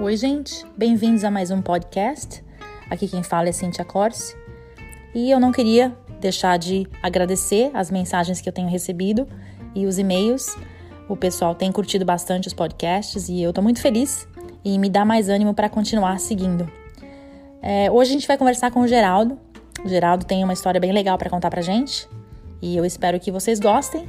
[0.00, 2.44] Oi, gente, bem-vindos a mais um podcast.
[2.88, 4.36] Aqui quem fala é Cintia Corse
[5.12, 9.26] e eu não queria deixar de agradecer as mensagens que eu tenho recebido
[9.74, 10.56] e os e-mails.
[11.08, 14.28] O pessoal tem curtido bastante os podcasts e eu tô muito feliz
[14.64, 16.70] e me dá mais ânimo para continuar seguindo.
[17.60, 19.36] É, hoje a gente vai conversar com o Geraldo.
[19.84, 22.08] O Geraldo tem uma história bem legal para contar pra gente
[22.62, 24.06] e eu espero que vocês gostem.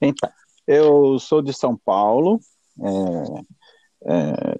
[0.00, 0.30] Então,
[0.66, 2.40] eu sou de São Paulo,
[2.80, 2.88] é,
[4.08, 4.56] é,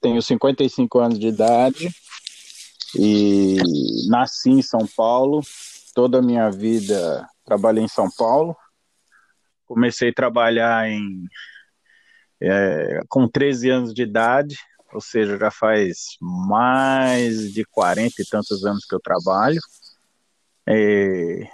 [0.00, 1.90] tenho 55 anos de idade
[2.96, 3.58] e
[4.08, 5.40] nasci em São Paulo.
[5.94, 8.56] Toda a minha vida trabalhei em São Paulo.
[9.70, 11.28] Comecei a trabalhar em
[12.42, 14.56] é, com 13 anos de idade,
[14.92, 19.60] ou seja, já faz mais de 40 e tantos anos que eu trabalho.
[20.68, 21.46] É,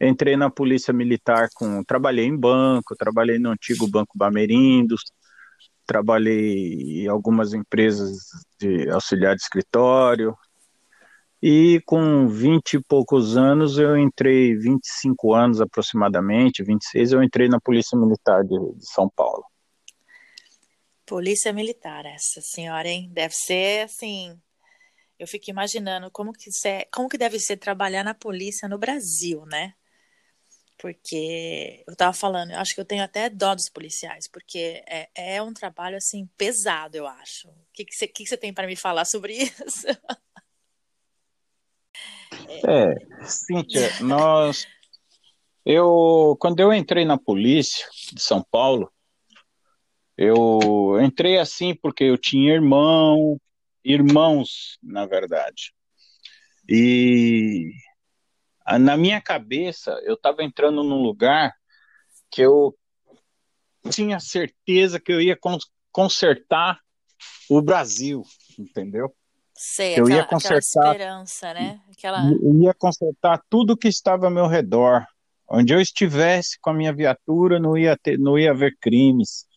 [0.00, 5.04] entrei na polícia militar com, trabalhei em banco, trabalhei no antigo Banco Bamerindos,
[5.86, 8.18] trabalhei em algumas empresas
[8.58, 10.36] de auxiliar de escritório,
[11.40, 17.60] e com 20 e poucos anos, eu entrei, 25 anos aproximadamente, 26, eu entrei na
[17.60, 19.44] Polícia Militar de, de São Paulo.
[21.06, 23.08] Polícia Militar, essa senhora, hein?
[23.12, 24.38] Deve ser assim.
[25.18, 29.44] Eu fico imaginando como que, é, como que deve ser trabalhar na polícia no Brasil,
[29.46, 29.74] né?
[30.76, 35.08] Porque eu tava falando, eu acho que eu tenho até dó dos policiais, porque é,
[35.14, 37.48] é um trabalho assim pesado, eu acho.
[37.48, 39.86] O que, que, você, que, que você tem para me falar sobre isso?
[42.48, 44.66] É, Cíntia, nós.
[45.64, 48.90] Eu, quando eu entrei na polícia de São Paulo,
[50.16, 53.38] eu entrei assim porque eu tinha irmão,
[53.84, 55.74] irmãos, na verdade.
[56.68, 57.70] E
[58.80, 61.54] na minha cabeça, eu estava entrando num lugar
[62.30, 62.76] que eu
[63.90, 65.38] tinha certeza que eu ia
[65.92, 66.80] consertar
[67.48, 68.22] o Brasil,
[68.58, 69.14] entendeu?
[69.60, 71.80] Sei, eu aquela, ia consertar, esperança, né?
[71.90, 72.30] Aquela...
[72.30, 75.04] Eu ia consertar tudo que estava ao meu redor.
[75.50, 79.48] Onde eu estivesse com a minha viatura, não ia ter, não ia haver crimes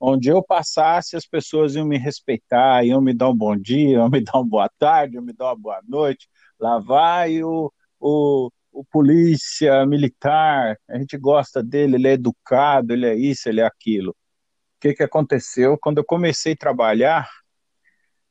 [0.00, 4.08] onde eu passasse, as pessoas iam me respeitar, iam me dar um bom dia, iam
[4.08, 6.28] me dar uma boa tarde, iam me dar uma boa noite.
[6.58, 13.06] Lá vai o, o, o polícia militar, a gente gosta dele, ele é educado, ele
[13.06, 14.10] é isso, ele é aquilo.
[14.10, 15.76] O que, que aconteceu?
[15.80, 17.28] Quando eu comecei a trabalhar,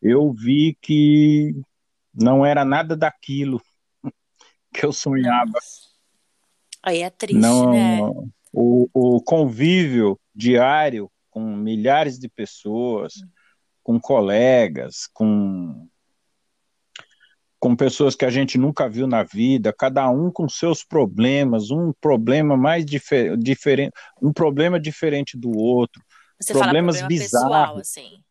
[0.01, 1.53] eu vi que
[2.13, 3.61] não era nada daquilo
[4.73, 5.59] que eu sonhava.
[6.83, 7.99] Aí é triste, não, né?
[8.53, 13.13] O, o convívio diário com milhares de pessoas,
[13.83, 15.87] com colegas, com
[17.59, 21.91] com pessoas que a gente nunca viu na vida, cada um com seus problemas, um
[21.99, 23.91] problema mais difer diferente,
[24.21, 26.03] um problema diferente do outro,
[26.39, 27.41] Você problemas fala bizarros.
[27.41, 28.23] Pessoal, assim.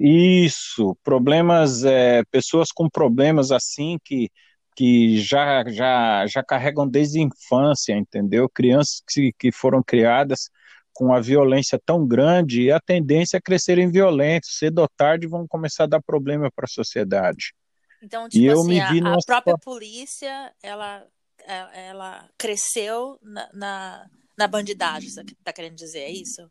[0.00, 4.30] Isso, problemas, é, pessoas com problemas assim que,
[4.74, 8.48] que já, já, já carregam desde a infância, entendeu?
[8.48, 10.50] Crianças que, que foram criadas
[10.92, 14.56] com a violência tão grande e a tendência é crescerem violentos.
[14.58, 17.54] Cedo ou tarde vão começar a dar problema para a sociedade.
[18.02, 21.06] Então, tipo e assim, eu me vi a, a própria polícia, ela,
[21.46, 26.50] é, ela cresceu na, na, na bandidagem, você está querendo dizer, é isso?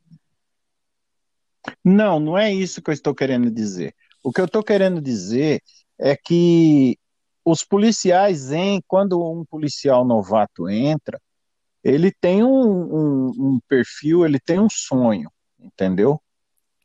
[1.84, 3.96] Não, não é isso que eu estou querendo dizer.
[4.24, 5.62] O que eu estou querendo dizer
[6.00, 6.98] é que
[7.44, 11.22] os policiais, em, quando um policial novato entra,
[11.84, 16.20] ele tem um, um, um perfil, ele tem um sonho, entendeu?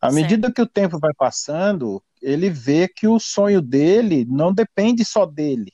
[0.01, 0.23] À certo.
[0.23, 5.25] medida que o tempo vai passando, ele vê que o sonho dele não depende só
[5.25, 5.73] dele.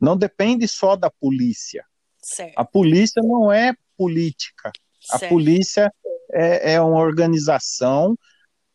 [0.00, 1.84] Não depende só da polícia.
[2.22, 2.56] Certo.
[2.56, 4.70] A polícia não é política.
[5.00, 5.24] Certo.
[5.24, 5.92] A polícia
[6.32, 8.16] é, é uma organização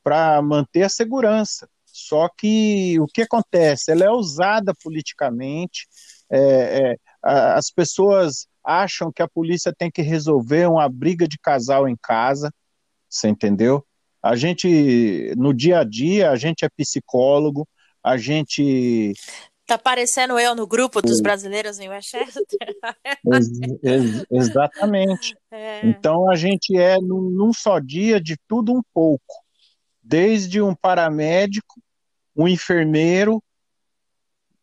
[0.04, 1.68] para manter a segurança.
[1.86, 3.92] Só que o que acontece?
[3.92, 5.88] Ela é usada politicamente,
[6.30, 11.88] é, é, as pessoas acham que a polícia tem que resolver uma briga de casal
[11.88, 12.52] em casa,
[13.10, 13.86] você entendeu?
[14.22, 17.68] A gente, no dia a dia, a gente é psicólogo,
[18.04, 19.14] a gente.
[19.66, 22.44] Tá parecendo eu no grupo dos brasileiros em Westchester.
[23.34, 23.48] Ex
[23.82, 25.36] ex exatamente.
[25.56, 25.86] É.
[25.86, 29.36] Então a gente é num, num só dia de tudo um pouco.
[30.02, 31.80] Desde um paramédico,
[32.36, 33.40] um enfermeiro,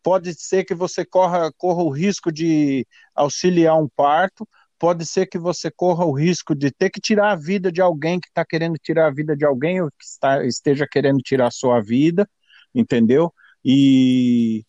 [0.02, 4.48] pode ser que você corra, corra o risco de auxiliar um parto,
[4.80, 8.18] pode ser que você corra o risco de ter que tirar a vida de alguém
[8.18, 11.52] que está querendo tirar a vida de alguém ou que está, esteja querendo tirar a
[11.52, 12.28] sua vida,
[12.74, 13.32] entendeu?
[13.64, 14.64] E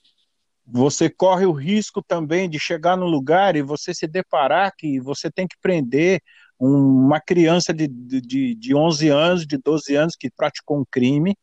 [0.71, 5.29] você corre o risco também de chegar no lugar e você se deparar que você
[5.29, 6.21] tem que prender
[6.57, 11.35] uma criança de, de, de 11 anos, de 12 anos, que praticou um crime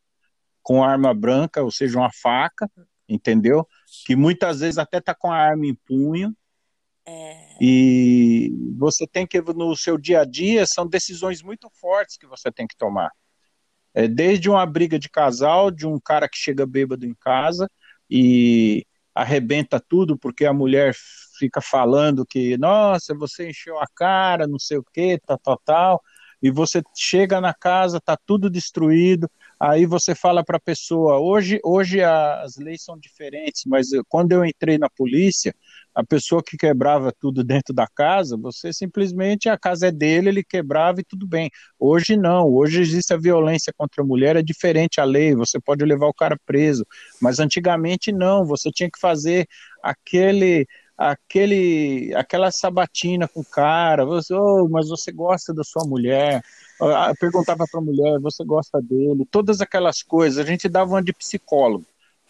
[0.62, 2.70] com arma branca, ou seja, uma faca,
[3.08, 3.66] entendeu?
[4.06, 6.34] Que muitas vezes até está com a arma em punho,
[7.08, 7.56] é...
[7.58, 12.52] E você tem que, no seu dia a dia, são decisões muito fortes que você
[12.52, 13.10] tem que tomar.
[13.94, 17.69] É desde uma briga de casal, de um cara que chega bêbado em casa
[18.10, 18.86] e
[19.19, 20.94] arrebenta tudo porque a mulher
[21.38, 26.03] fica falando que, nossa, você encheu a cara, não sei o que, tal, tal, tal,
[26.43, 29.29] e você chega na casa, tá tudo destruído,
[29.59, 34.44] aí você fala para a pessoa, hoje, hoje as leis são diferentes, mas quando eu
[34.44, 35.55] entrei na polícia,
[35.98, 40.44] a pessoa que quebrava tudo dentro da casa, você simplesmente, a casa é dele, ele
[40.44, 41.50] quebrava e tudo bem.
[41.76, 45.84] Hoje não, hoje existe a violência contra a mulher, é diferente a lei, você pode
[45.84, 46.86] levar o cara preso,
[47.20, 49.48] mas antigamente não, você tinha que fazer
[49.82, 56.40] aquele aquele aquela sabatina com o cara, você, oh, mas você gosta da sua mulher,
[57.18, 61.12] perguntava para a mulher, você gosta dele, todas aquelas coisas, a gente dava uma de
[61.12, 61.84] psicólogo.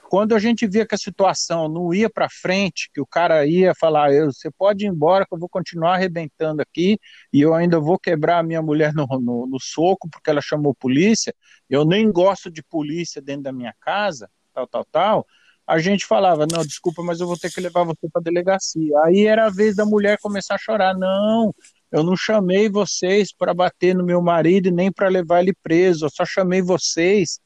[0.09, 3.75] Quando a gente via que a situação não ia para frente, que o cara ia
[3.79, 6.99] falar, você pode ir embora que eu vou continuar arrebentando aqui
[7.31, 10.75] e eu ainda vou quebrar a minha mulher no, no, no soco porque ela chamou
[10.75, 11.35] polícia,
[11.69, 15.27] eu nem gosto de polícia dentro da minha casa, tal, tal, tal,
[15.67, 18.99] a gente falava, não, desculpa, mas eu vou ter que levar você para delegacia.
[19.05, 21.55] Aí era a vez da mulher começar a chorar, não,
[21.93, 26.11] eu não chamei vocês para bater no meu marido nem para levar ele preso, eu
[26.11, 27.39] só chamei vocês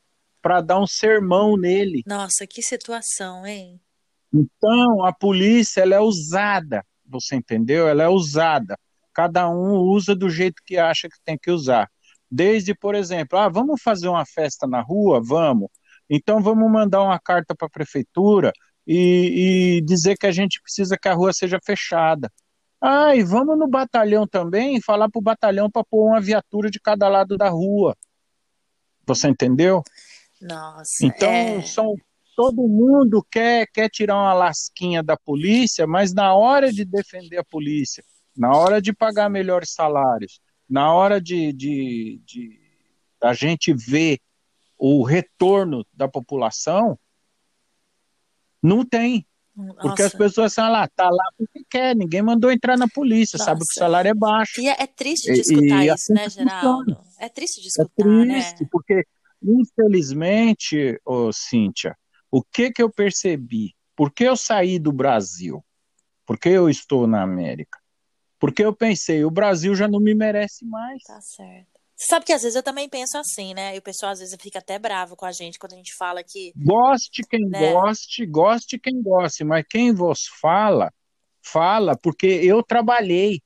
[0.43, 2.03] para dar um sermão nele.
[2.05, 3.81] Nossa, que situação, hein?
[4.35, 7.87] Então, a polícia ela é usada, você entendeu?
[7.87, 8.77] Ela é usada.
[9.15, 11.89] Cada um usa do jeito que acha que tem que usar.
[12.31, 15.21] Desde, por exemplo, ah, vamos fazer uma festa na rua?
[15.23, 15.69] Vamos.
[16.09, 18.53] Então vamos mandar uma carta para a prefeitura
[18.87, 22.31] e, e, dizer que a gente precisa que a rua seja fechada.
[22.81, 26.71] Ah, e vamos no batalhão também e falar para o batalhão para pôr uma viatura
[26.71, 27.97] de cada lado da rua.
[29.07, 29.83] Você entendeu?
[30.43, 31.07] Nossa.
[31.07, 31.63] Então é...
[31.63, 31.95] são
[32.35, 37.45] todo mundo quer quer tirar uma lasquinha da polícia, mas na hora de defender a
[37.45, 38.03] polícia,
[38.37, 42.59] na hora de pagar melhores salários, na hora de, de, de
[43.23, 44.19] a gente ver
[44.79, 46.99] o retorno da população,
[48.63, 49.27] não tem.
[49.55, 49.81] Nossa.
[49.81, 53.51] Porque as pessoas falam lá, tá lá porque quer, ninguém mandou entrar na polícia, Nossa.
[53.51, 54.61] sabe que o salário é baixo.
[54.61, 56.99] E é, é triste de escutar e, e isso, assim né, Geraldo?
[57.19, 58.69] É triste de escutar, É triste, né?
[58.73, 59.05] porque,
[59.45, 61.97] infelizmente, ô, Cíntia,
[62.31, 63.75] o que que eu percebi?
[63.95, 65.65] Por que eu saí do Brasil?
[66.27, 67.79] Por que eu estou na América?
[68.39, 71.03] Porque eu pensei, o Brasil já não me merece mais.
[71.05, 71.81] Tá certo.
[71.97, 73.77] Sabe que às vezes eu também penso assim, né?
[73.77, 76.23] E o pessoal às vezes fica até bravo com a gente quando a gente fala
[76.25, 76.53] que.
[76.57, 77.73] Goste quem né?
[77.73, 80.93] goste, goste quem goste, mas quem vos fala,
[81.41, 83.41] fala porque eu trabalhei.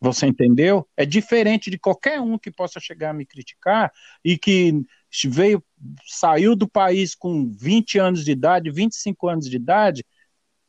[0.00, 0.86] Você entendeu?
[0.96, 3.90] É diferente de qualquer um que possa chegar a me criticar
[4.24, 4.72] e que
[5.26, 5.64] veio,
[6.06, 10.04] saiu do país com 20 anos de idade, 25 anos de idade,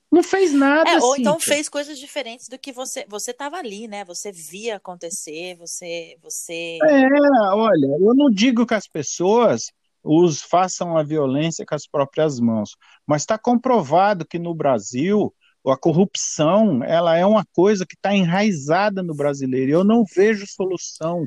[0.10, 0.90] não fez nada.
[0.90, 3.06] É, ou então fez coisas diferentes do que você.
[3.10, 4.06] Você estava ali, né?
[4.06, 6.78] Você via acontecer, você, você.
[6.81, 7.07] É,
[7.54, 12.78] olha, eu não digo que as pessoas os façam a violência com as próprias mãos,
[13.06, 15.34] mas está comprovado que no Brasil
[15.71, 19.71] a corrupção ela é uma coisa que está enraizada no brasileiro.
[19.71, 21.26] Eu não vejo solução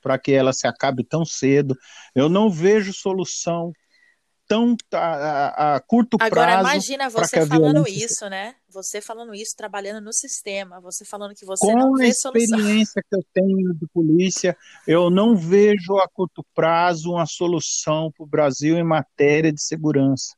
[0.00, 1.76] para que ela se acabe tão cedo.
[2.14, 3.72] Eu não vejo solução
[4.48, 6.58] tão a, a curto Agora, prazo.
[6.58, 8.06] Agora imagina você falando violência...
[8.06, 8.54] isso, né?
[8.70, 12.32] Você falando isso, trabalhando no sistema, você falando que você Com não vê solução.
[12.32, 17.26] Com a experiência que eu tenho de polícia, eu não vejo a curto prazo uma
[17.26, 20.34] solução para o Brasil em matéria de segurança.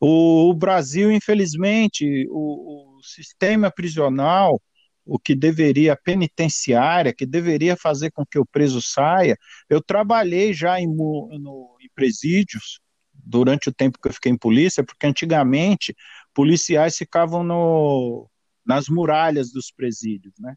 [0.00, 4.60] O, o Brasil, infelizmente, o, o sistema prisional,
[5.04, 9.36] o que deveria, penitenciária, que deveria fazer com que o preso saia,
[9.68, 12.80] eu trabalhei já em, no, em presídios,
[13.12, 15.94] durante o tempo que eu fiquei em polícia, porque antigamente
[16.32, 18.28] policiais ficavam no,
[18.64, 20.54] nas muralhas dos presídios, né?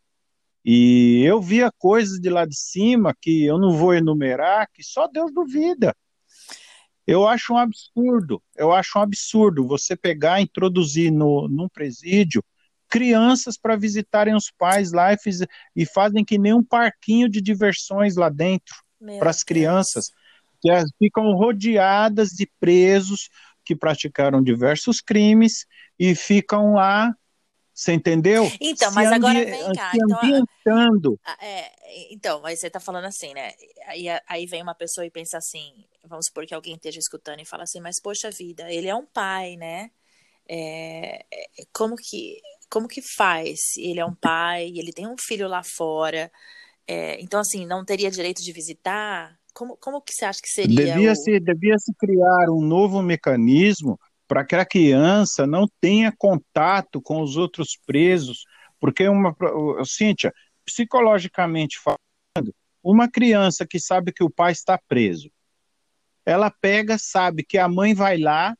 [0.63, 5.07] E eu via coisas de lá de cima que eu não vou enumerar, que só
[5.07, 5.95] Deus duvida.
[7.11, 12.43] Eu acho um absurdo, eu acho um absurdo você pegar e introduzir no, num presídio
[12.87, 15.39] crianças para visitarem os pais lá e, fiz,
[15.75, 18.75] e fazem que nem um parquinho de diversões lá dentro
[19.17, 20.11] para as crianças
[20.61, 23.29] que ficam rodeadas de presos
[23.63, 25.65] que praticaram diversos crimes
[25.97, 27.15] e ficam lá
[27.81, 28.53] Você entendeu?
[28.59, 29.95] Então, Se mas agora vem cá.
[29.95, 31.19] se Então, ambientando.
[31.23, 31.71] a- é,
[32.13, 33.53] então, mas você tá falando assim, né?
[33.87, 37.45] Aí, aí vem uma pessoa e pensa assim, vamos supor que alguém esteja escutando e
[37.45, 39.91] fala assim, mas poxa vida, ele é um pai, né?
[40.47, 43.59] É, é, como que como que faz?
[43.77, 46.31] Ele é um pai, ele tem um filho lá fora.
[46.87, 49.39] é, então, assim, não teria direito de visitar?
[49.53, 51.15] Como, como que você acha que seria Devia o...
[51.15, 53.99] se, devia se criar um novo mecanismo
[54.31, 58.45] para que a criança não tenha contato com os outros presos,
[58.79, 59.35] porque uma,
[59.83, 60.33] Cíntia,
[60.63, 65.29] psicologicamente falando, uma criança que sabe que o pai está preso,
[66.25, 68.55] ela pega, sabe que a mãe vai lá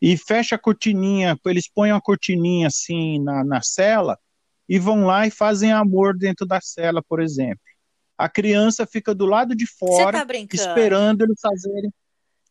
[0.00, 4.16] e fecha a cortininha, eles põem uma cortininha assim na, na cela
[4.68, 7.58] e vão lá e fazem amor dentro da cela, por exemplo.
[8.16, 11.90] A criança fica do lado de Você fora tá esperando eles fazerem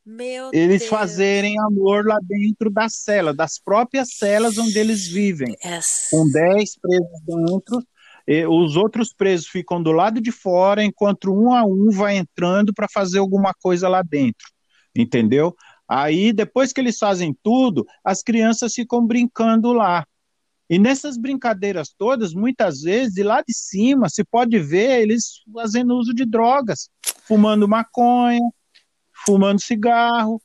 [0.10, 0.90] Meu eles Deus.
[0.90, 6.80] fazerem amor lá dentro da cela, das próprias celas onde eles vivem, Essa- com 10
[6.80, 7.84] presos dentro.
[8.50, 12.88] os outros presos ficam do lado de fora, enquanto um a um vai entrando para
[12.94, 14.48] fazer alguma coisa lá dentro,
[14.96, 15.54] entendeu?
[15.90, 20.06] Aí, depois que eles fazem tudo, as crianças ficam brincando lá.
[20.70, 25.96] E nessas brincadeiras todas, muitas vezes, de lá de cima, se pode ver eles fazendo
[25.96, 26.90] uso de drogas,
[27.26, 28.42] fumando maconha,
[29.28, 30.42] fumando cigarro.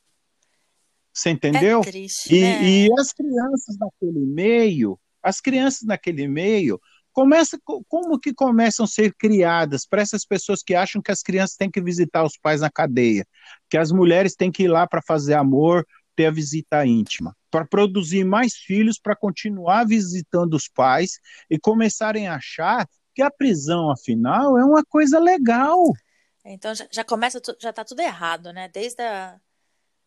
[1.13, 1.81] Você entendeu?
[1.81, 2.89] É triste, E, né?
[2.89, 6.81] e as crianças naquele meio, as crianças naquele meio,
[7.13, 11.23] começa, co- como que começam a ser criadas para essas pessoas que acham que as
[11.23, 13.27] crianças têm que visitar os pais na cadeia,
[13.71, 15.87] que as mulheres têm que ir lá para fazer amor,
[16.17, 21.19] ter a visita íntima, para produzir mais filhos, para continuar visitando os pais
[21.51, 25.83] e começarem a achar que a prisão, afinal, é uma coisa legal.
[26.45, 28.69] Então já, já começa, já tá tudo errado, né?
[28.69, 29.39] Desde a.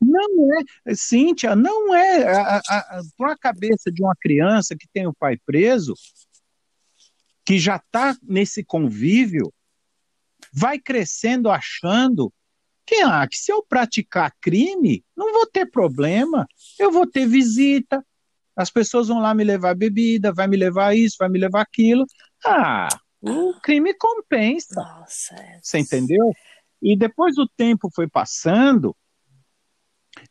[0.01, 2.61] Não é, Cíntia, não é.
[3.17, 5.93] Para a cabeça de uma criança que tem o pai preso,
[7.45, 9.53] que já está nesse convívio,
[10.51, 12.31] vai crescendo achando
[12.85, 18.05] que, ah, que se eu praticar crime, não vou ter problema, eu vou ter visita,
[18.55, 22.05] as pessoas vão lá me levar bebida, vai me levar isso, vai me levar aquilo.
[22.45, 22.87] Ah,
[23.31, 24.75] o crime compensa.
[24.75, 25.35] Nossa.
[25.35, 26.31] é- Você entendeu?
[26.81, 28.95] E depois o tempo foi passando,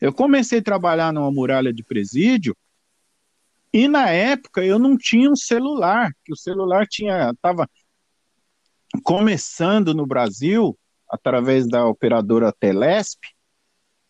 [0.01, 2.57] eu comecei a trabalhar numa muralha de presídio,
[3.73, 7.69] e na época eu não tinha um celular, que o celular tinha estava
[9.03, 10.79] começando no Brasil
[11.11, 13.21] através da operadora Telesp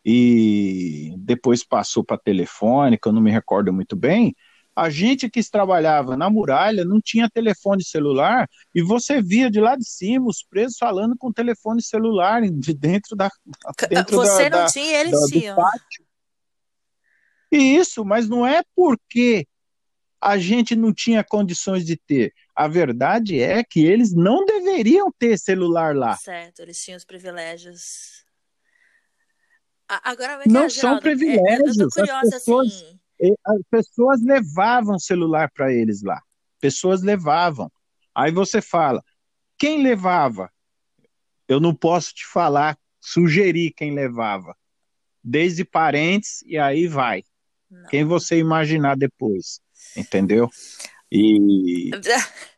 [0.05, 4.37] e depois passou para telefônica, eu não me recordo muito bem.
[4.77, 9.77] A gente que trabalhava na muralha não tinha telefone celular e você via de lá
[9.77, 13.31] de cima os presos falando com telefone celular de dentro da
[13.89, 15.55] dentro Você da, não da, tinha, eles da- tinham.
[15.57, 16.05] pátio.
[17.53, 19.47] Isso, mas não é porque
[20.21, 22.33] a gente não tinha condições de ter.
[22.57, 26.17] A verdade é que eles não deveriam ter celular lá.
[26.17, 28.25] Certo, eles tinham os privilégios.
[29.87, 33.01] Agora, Não são Geraldo, é- Eu privilégios, tô curiosa, pessoas- assim.
[33.45, 36.21] As pessoas levavam celular para eles lá.
[36.61, 37.71] Pessoas levavam.
[38.15, 39.03] Aí você fala,
[39.59, 40.51] quem levava?
[41.49, 44.57] Eu não posso te falar, sugerir quem levava.
[45.23, 47.23] Desde parentes e aí vai.
[47.71, 47.87] Não.
[47.89, 49.61] Quem você imaginar depois,
[49.97, 50.49] entendeu?
[51.11, 51.91] E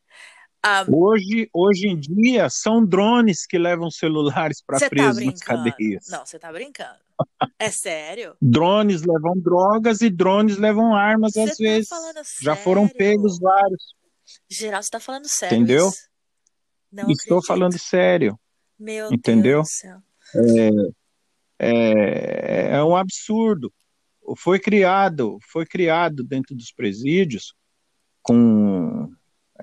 [0.68, 5.38] Ah, hoje, hoje em dia são drones que levam celulares para Você tá presos nas
[5.38, 6.08] cadeias.
[6.08, 6.98] Não, você tá brincando.
[7.56, 8.36] É sério?
[8.42, 11.88] Drones levam drogas e drones levam armas Você às tá vezes.
[12.42, 13.94] Já foram pegos vários.
[14.50, 15.92] Geral, você tá falando sério Entendeu?
[16.90, 17.46] Não Estou acredito.
[17.46, 18.36] falando sério.
[18.76, 19.62] Meu entendeu?
[19.62, 20.02] Deus do céu.
[21.60, 23.72] É, é um absurdo.
[24.36, 27.54] Foi criado, foi criado dentro dos presídios
[28.20, 29.14] com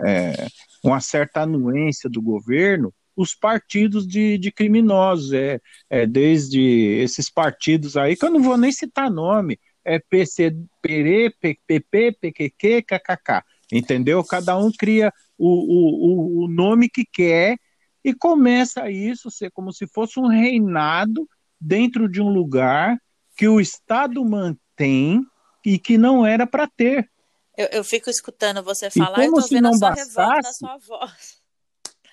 [0.06, 0.48] é,
[0.84, 5.60] uma certa anuência do governo os partidos de, de criminosos, é,
[5.90, 11.30] é, desde esses partidos aí, que eu não vou nem citar nome, é PC, PRE,
[11.40, 14.24] PPP, PQQ, KKK, entendeu?
[14.24, 17.58] Cada um cria o, o, o nome que quer
[18.04, 21.28] e começa isso ser como se fosse um reinado
[21.60, 22.98] dentro de um lugar
[23.38, 25.22] que o Estado mantém
[25.66, 27.10] e que não era para ter.
[27.58, 29.94] Eu, eu fico escutando você falar e, como eu tô se vendo a não sua
[29.94, 31.38] revolta na bastasse- sua voz.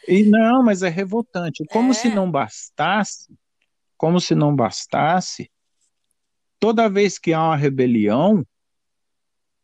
[0.09, 1.64] E não, mas é revoltante.
[1.66, 1.94] Como É.
[1.94, 3.35] se não bastasse,
[3.97, 5.50] como se não bastasse,
[6.59, 8.44] toda vez que há uma rebelião,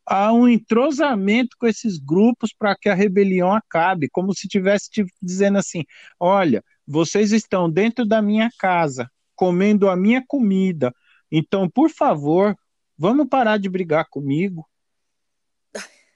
[0.05, 5.11] há um entrosamento com esses grupos para que a rebelião acabe, como se tivesse tipo,
[5.21, 5.83] dizendo assim:
[6.19, 10.93] olha, vocês estão dentro da minha casa, comendo a minha comida,
[11.31, 12.55] então, por favor,
[12.97, 14.67] vamos parar de brigar comigo.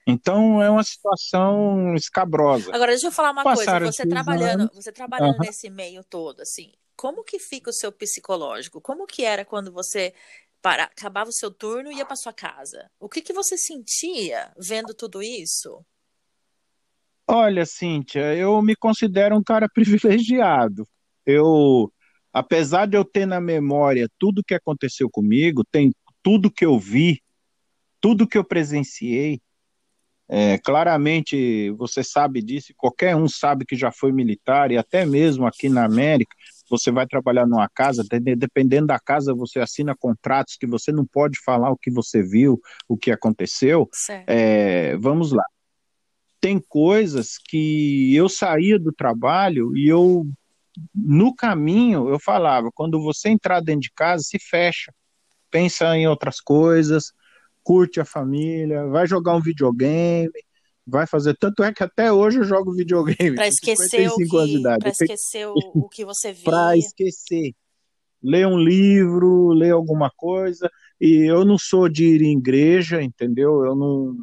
[0.06, 2.74] Então é uma situação escabrosa.
[2.74, 4.76] Agora deixa eu falar uma Passaram coisa, você trabalhando, anos...
[4.76, 5.46] você trabalhando uhum.
[5.46, 8.82] nesse meio todo, assim, como que fica o seu psicológico?
[8.82, 10.14] Como que era quando você
[10.62, 12.90] para, acabava o seu turno e ia para sua casa?
[13.00, 15.84] O que que você sentia vendo tudo isso?
[17.28, 20.88] Olha, Cíntia, eu me considero um cara privilegiado.
[21.26, 21.92] Eu,
[22.34, 27.22] apesar de eu ter na memória tudo que aconteceu comigo, tem tudo que eu vi,
[28.00, 29.42] tudo que eu presenciei,
[30.34, 35.46] é, claramente, você sabe disso, qualquer um sabe que já foi militar, e até mesmo
[35.46, 36.34] aqui na América,
[36.70, 38.02] você vai trabalhar numa casa,
[38.38, 42.62] dependendo da casa, você assina contratos que você não pode falar o que você viu,
[42.88, 43.90] o que aconteceu.
[44.26, 45.44] É, vamos lá.
[46.40, 50.26] Tem coisas que eu saía do trabalho e eu,
[50.96, 54.94] no caminho, eu falava: quando você entrar dentro de casa, se fecha,
[55.52, 57.12] pensa em outras coisas,
[57.64, 60.32] curte a família, vai jogar um videogame,
[60.86, 61.36] vai fazer.
[61.38, 63.36] Tanto é que até hoje eu jogo videogame.
[63.36, 64.28] Para esquecer, o que,
[64.80, 66.46] pra esquecer o, o que você viu.
[66.46, 67.54] Para esquecer.
[68.24, 70.70] Ler um livro, ler alguma coisa.
[71.00, 73.66] E eu não sou de ir em igreja, entendeu?
[73.66, 74.16] Eu não.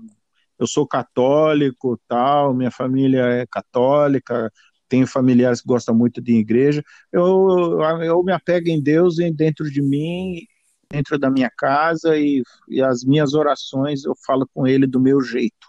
[0.58, 4.52] Eu sou católico, tal, minha família é católica,
[4.88, 6.82] tenho familiares que gostam muito de igreja.
[7.12, 10.44] Eu, eu me apego em Deus dentro de mim
[10.90, 15.20] dentro da minha casa e, e as minhas orações eu falo com ele do meu
[15.20, 15.66] jeito.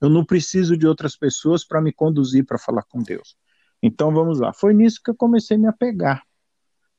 [0.00, 3.36] Eu não preciso de outras pessoas para me conduzir para falar com Deus.
[3.82, 4.52] Então vamos lá.
[4.52, 6.22] Foi nisso que eu comecei a me apegar.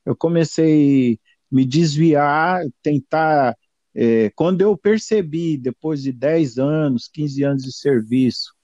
[0.04, 3.56] Eu comecei a me desviar, tentar.
[3.94, 8.54] É, quando eu percebi, depois de 10 anos, 15 anos de serviço,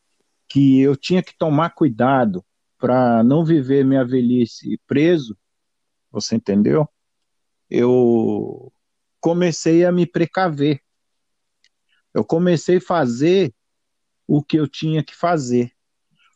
[0.48, 2.44] que eu tinha que tomar cuidado
[2.78, 5.36] para não viver minha velhice preso,
[6.10, 6.86] você entendeu?
[7.74, 8.70] Eu
[9.18, 10.82] comecei a me precaver.
[12.12, 13.54] Eu comecei a fazer
[14.28, 15.72] o que eu tinha que fazer.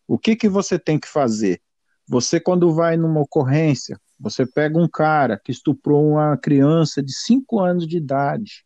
[0.08, 1.60] O que, que você tem que fazer?
[2.08, 7.60] Você, quando vai numa ocorrência, você pega um cara que estuprou uma criança de 5
[7.60, 8.64] anos de idade.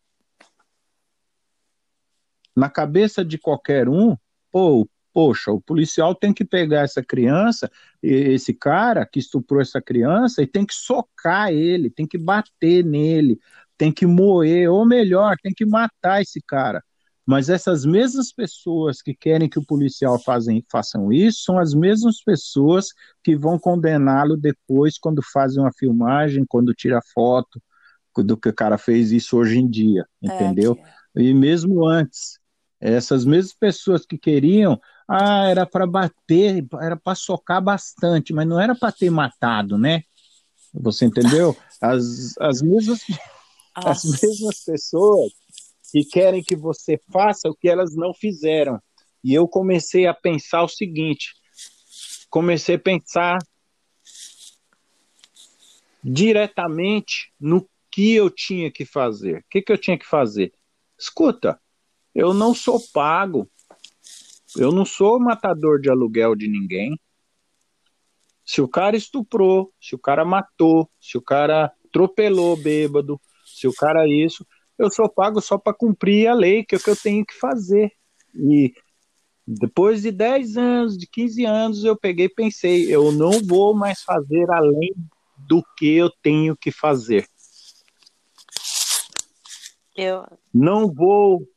[2.55, 4.15] Na cabeça de qualquer um,
[4.49, 7.69] pô, poxa, o policial tem que pegar essa criança,
[8.01, 13.39] esse cara que estuprou essa criança, e tem que socar ele, tem que bater nele,
[13.77, 16.83] tem que moer, ou melhor, tem que matar esse cara.
[17.25, 22.21] Mas essas mesmas pessoas que querem que o policial fazem, façam isso são as mesmas
[22.23, 22.87] pessoas
[23.23, 27.61] que vão condená-lo depois quando fazem uma filmagem, quando tira foto
[28.17, 30.77] do que o cara fez isso hoje em dia, é, entendeu?
[31.17, 32.39] É, E mesmo antes,
[32.79, 34.79] essas mesmas pessoas que queriam
[35.13, 40.03] ah, era para bater, era para socar bastante, mas não era para ter matado, né?
[40.73, 41.55] Você entendeu?
[41.81, 43.01] As, as, mesmas,
[43.75, 45.33] as mesmas pessoas
[45.91, 48.79] que querem que você faça o que elas não fizeram.
[49.23, 51.33] E eu comecei a pensar o seguinte:
[52.29, 53.39] comecei a pensar
[56.03, 59.39] diretamente no que eu tinha que fazer.
[59.39, 60.53] O que, que eu tinha que fazer?
[60.97, 61.59] Escuta,
[62.13, 63.50] eu não sou pago
[64.57, 66.99] eu não sou matador de aluguel de ninguém.
[68.45, 73.73] Se o cara estuprou, se o cara matou, se o cara atropelou bêbado, se o
[73.73, 74.45] cara isso,
[74.77, 77.33] eu sou pago só para cumprir a lei, que é o que eu tenho que
[77.33, 77.91] fazer.
[78.33, 78.73] E
[79.45, 84.01] depois de 10 anos, de 15 anos, eu peguei e pensei, eu não vou mais
[84.01, 84.93] fazer além
[85.37, 87.27] do que eu tenho que fazer.
[89.95, 91.47] Eu não vou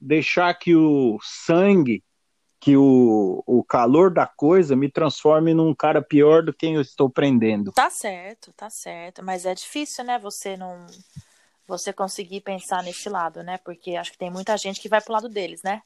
[0.00, 2.02] deixar que o sangue
[2.60, 7.08] que o, o calor da coisa me transforme num cara pior do que eu estou
[7.08, 7.72] prendendo.
[7.72, 9.24] Tá certo, tá certo.
[9.24, 10.18] Mas é difícil, né?
[10.18, 10.86] Você não.
[11.66, 13.58] Você conseguir pensar nesse lado, né?
[13.64, 15.80] Porque acho que tem muita gente que vai pro lado deles, né?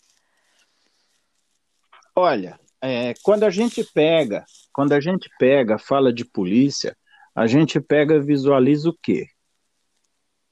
[2.16, 6.96] Olha, é, quando a gente pega, quando a gente pega, fala de polícia,
[7.34, 9.28] a gente pega, visualiza o quê?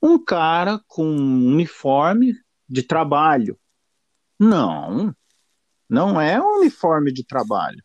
[0.03, 2.35] Um cara com um uniforme
[2.69, 3.59] de trabalho.
[4.39, 5.15] Não,
[5.93, 7.85] não é um uniforme de trabalho.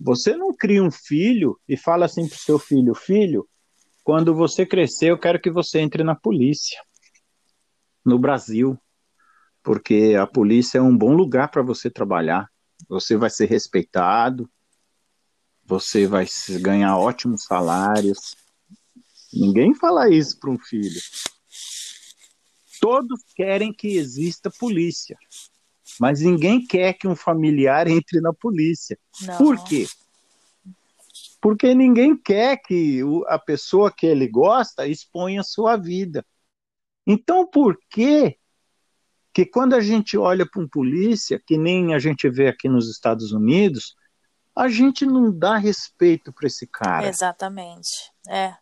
[0.00, 3.48] Você não cria um filho e fala assim para o seu filho: Filho,
[4.04, 6.80] quando você crescer, eu quero que você entre na polícia.
[8.04, 8.78] No Brasil.
[9.60, 12.48] Porque a polícia é um bom lugar para você trabalhar.
[12.88, 14.48] Você vai ser respeitado,
[15.64, 16.28] você vai
[16.60, 18.36] ganhar ótimos salários.
[19.32, 21.00] Ninguém fala isso para um filho.
[22.80, 25.16] Todos querem que exista polícia.
[26.00, 28.98] Mas ninguém quer que um familiar entre na polícia.
[29.22, 29.38] Não.
[29.38, 29.86] Por quê?
[31.40, 36.24] Porque ninguém quer que a pessoa que ele gosta exponha sua vida.
[37.06, 38.36] Então, por que
[39.32, 42.90] que quando a gente olha para um polícia, que nem a gente vê aqui nos
[42.90, 43.94] Estados Unidos,
[44.56, 47.06] a gente não dá respeito para esse cara.
[47.06, 48.10] Exatamente.
[48.26, 48.56] É.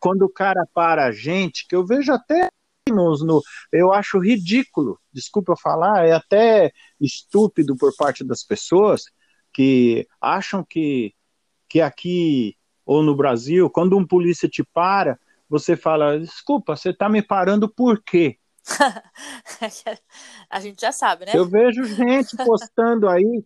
[0.00, 2.48] Quando o cara para a gente, que eu vejo até
[2.94, 9.04] no, no, eu acho ridículo, desculpa eu falar, é até estúpido por parte das pessoas
[9.52, 11.14] que acham que,
[11.68, 17.08] que aqui ou no Brasil, quando um polícia te para, você fala, desculpa, você está
[17.08, 18.38] me parando por quê?
[20.50, 21.32] a gente já sabe, né?
[21.34, 23.44] Eu vejo gente postando aí,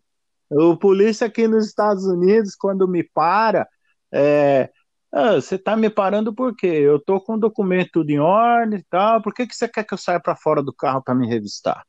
[0.50, 3.68] o polícia aqui nos Estados Unidos, quando me para,
[4.12, 4.70] é,
[5.12, 6.66] ah, você está me parando por quê?
[6.66, 9.84] Eu tô com o documento tudo em ordem e tal, por que, que você quer
[9.84, 11.82] que eu saia para fora do carro para me revistar?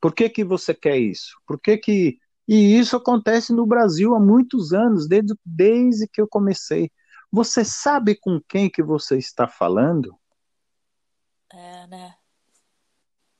[0.00, 1.36] Por que, que você quer isso?
[1.46, 2.18] Por que que...
[2.48, 6.90] E isso acontece no Brasil há muitos anos, desde, desde que eu comecei.
[7.30, 10.16] Você sabe com quem que você está falando?
[11.52, 12.14] É, né?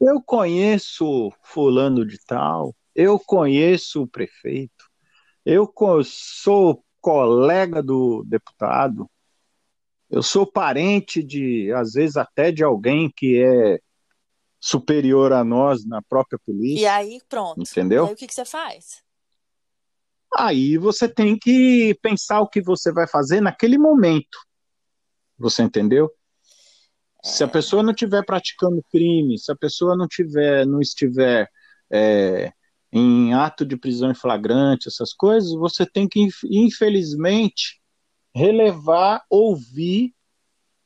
[0.01, 4.91] Eu conheço fulano de tal, eu conheço o prefeito,
[5.45, 5.71] eu
[6.05, 9.11] sou colega do deputado,
[10.11, 13.79] eu sou parente de, às vezes, até de alguém que é
[14.59, 16.83] superior a nós na própria polícia.
[16.83, 17.61] E aí, pronto.
[17.61, 18.05] Entendeu?
[18.05, 19.03] E aí, o que, que você faz?
[20.37, 24.39] Aí você tem que pensar o que você vai fazer naquele momento.
[25.39, 26.11] Você entendeu?
[27.23, 27.51] Se a é.
[27.51, 31.49] pessoa não estiver praticando crime, se a pessoa não tiver, não estiver
[31.91, 32.53] é,
[32.93, 37.81] em ato de prisão em flagrante, essas coisas, você tem que, infelizmente,
[38.35, 40.15] relevar, ouvir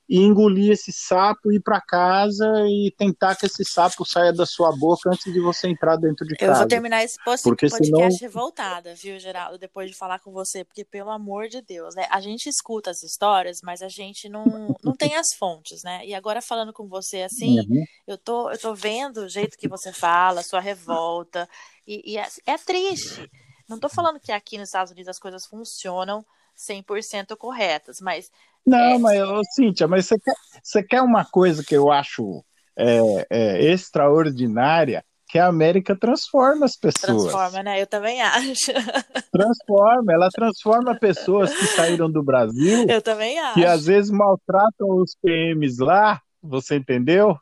[0.08, 4.70] e engolir esse sapo, ir para casa e tentar que esse sapo saia da sua
[4.76, 6.52] boca antes de você entrar dentro de casa.
[6.52, 8.20] Eu vou terminar esse post porque podcast senão...
[8.20, 12.06] revoltada, viu, Geraldo, depois de falar com você, porque pelo amor de Deus, né?
[12.10, 16.04] A gente escuta as histórias, mas a gente não, não tem as fontes, né?
[16.04, 17.84] E agora falando com você assim, uhum.
[18.06, 21.48] eu tô eu tô vendo o jeito que você fala, sua revolta,
[21.86, 23.30] e, e é, é triste.
[23.66, 26.24] Não tô falando que aqui nos Estados Unidos as coisas funcionam
[26.56, 28.30] 100% corretas, mas
[28.66, 32.44] não, mas, ô, Cíntia, mas você quer, você quer uma coisa que eu acho
[32.78, 35.04] é, é, extraordinária?
[35.28, 37.22] Que a América transforma as pessoas.
[37.24, 37.82] Transforma, né?
[37.82, 38.70] Eu também acho.
[39.32, 42.86] Transforma, ela transforma pessoas que saíram do Brasil.
[42.88, 43.54] Eu também acho.
[43.54, 47.36] Que às vezes maltratam os PMs lá, você entendeu?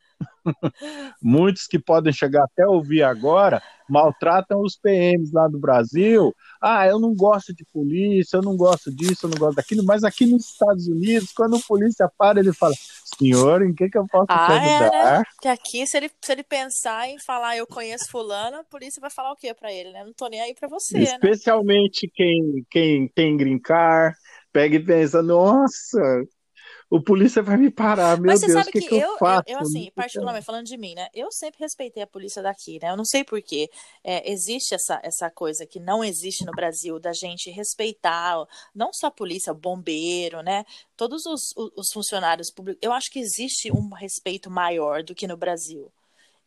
[1.21, 6.35] Muitos que podem chegar até ouvir agora maltratam os PMs lá do Brasil.
[6.61, 10.03] Ah, eu não gosto de polícia, eu não gosto disso, eu não gosto daquilo, mas
[10.03, 12.75] aqui nos Estados Unidos, quando o polícia para, ele fala:
[13.19, 14.95] Senhor, em que, que eu posso ah, te ajudar?
[14.95, 15.23] É, né?
[15.35, 19.11] Porque aqui, se ele, se ele pensar em falar eu conheço fulano, a polícia vai
[19.11, 20.05] falar o que para ele, né?
[20.05, 20.99] Não tô nem aí para você.
[20.99, 21.05] Né?
[21.05, 22.13] Especialmente né?
[22.15, 24.15] quem, quem tem grincar,
[24.53, 26.01] pega e pensa, nossa,
[26.93, 29.17] o polícia vai me parar, meu Mas você Deus, sabe que, que, que eu, eu,
[29.17, 29.45] faço?
[29.47, 31.09] Eu, eu assim, particularmente falando de mim, né?
[31.15, 32.91] Eu sempre respeitei a polícia daqui, né?
[32.91, 33.71] Eu não sei porquê.
[34.05, 39.07] É, existe essa, essa coisa que não existe no Brasil da gente respeitar não só
[39.07, 40.67] a polícia, o bombeiro, né?
[40.95, 42.79] Todos os, os funcionários públicos.
[42.83, 45.91] Eu acho que existe um respeito maior do que no Brasil.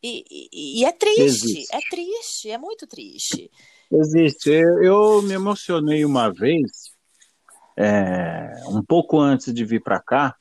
[0.00, 1.74] E, e, e é triste, existe.
[1.74, 3.50] é triste, é muito triste.
[3.90, 4.50] Existe.
[4.50, 6.94] Eu, eu me emocionei uma vez
[7.76, 10.36] é, um pouco antes de vir para cá,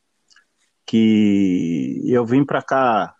[0.85, 3.15] que eu vim para cá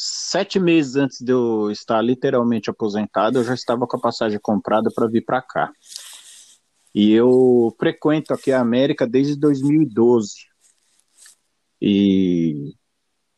[0.00, 4.90] sete meses antes de eu estar literalmente aposentado, eu já estava com a passagem comprada
[4.94, 5.72] para vir para cá.
[6.94, 10.34] E eu frequento aqui a América desde 2012.
[11.80, 12.74] E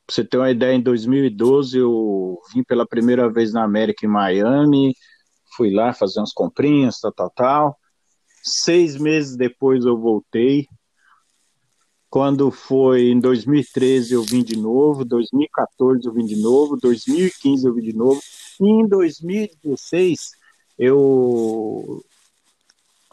[0.06, 4.08] pra você ter uma ideia, em 2012 eu vim pela primeira vez na América em
[4.08, 4.94] Miami,
[5.56, 7.79] fui lá fazer umas comprinhas, tal, tal, tal.
[8.42, 10.66] Seis meses depois eu voltei.
[12.08, 17.72] Quando foi em 2013 eu vim de novo, 2014 eu vim de novo, 2015 eu
[17.72, 18.20] vim de novo,
[18.60, 20.32] e em 2016
[20.76, 22.02] eu,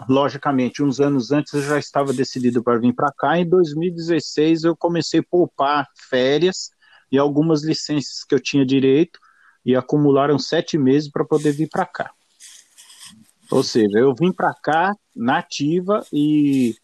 [0.08, 3.38] logicamente, uns anos antes eu já estava decidido para vir para cá.
[3.38, 6.72] Em 2016 eu comecei a poupar férias
[7.12, 9.20] e algumas licenças que eu tinha direito
[9.66, 12.12] e acumularam sete meses para poder vir para cá.
[13.52, 16.76] Ou seja, eu vim para cá nativa e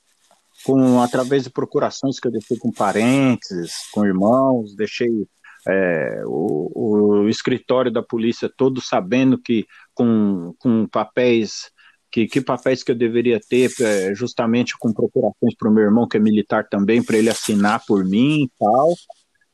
[0.64, 5.28] com através de procurações que eu deixei com parentes, com irmãos, deixei
[5.68, 11.72] é, o, o, escritório da polícia todo sabendo que com, com papéis
[12.12, 16.08] que, que papéis que eu deveria ter é, justamente com procurações para o meu irmão
[16.08, 18.94] que é militar também para ele assinar por mim e tal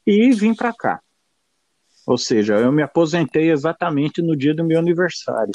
[0.06, 1.00] e vim para cá.
[2.06, 5.54] Ou seja, eu me aposentei exatamente no dia do meu aniversário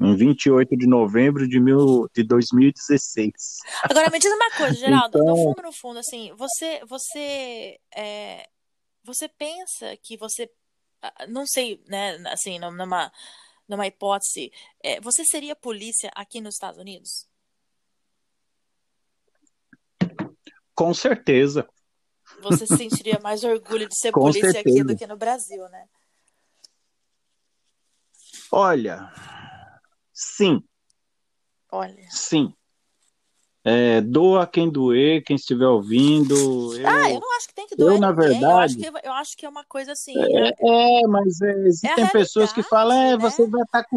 [0.00, 3.32] em 28 de novembro de, mil, de 2016.
[3.84, 5.36] Agora, me diz uma coisa, Geraldo, então...
[5.36, 8.48] no fundo, no fundo, assim, você, você, é,
[9.04, 10.50] você pensa que você,
[11.28, 13.12] não sei, né, assim, numa,
[13.68, 14.52] numa hipótese,
[14.82, 17.28] é, você seria polícia aqui nos Estados Unidos?
[20.74, 21.68] Com certeza.
[22.42, 24.80] Você sentiria mais orgulho de ser Com polícia certeza.
[24.80, 25.86] aqui do que no Brasil, né?
[28.50, 29.12] Olha,
[30.14, 30.62] sim.
[31.70, 32.06] Olha.
[32.08, 32.54] Sim.
[33.66, 36.34] É, doa quem doer, quem estiver ouvindo.
[36.76, 37.94] Eu, ah, eu não acho que tem que doer.
[37.94, 38.44] Eu, na verdade.
[38.44, 40.12] Eu acho, que, eu acho que é uma coisa assim.
[40.16, 43.16] É, é, é mas é, existem pessoas que falam, é, né?
[43.16, 43.96] você vai estar tá com.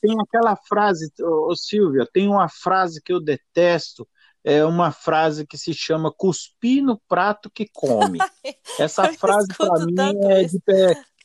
[0.00, 4.08] Tem aquela frase, ô, ô, Silvia, tem uma frase que eu detesto,
[4.42, 8.18] é uma frase que se chama cuspir no prato que come.
[8.80, 9.94] Essa frase, para mim,
[10.24, 10.58] é de,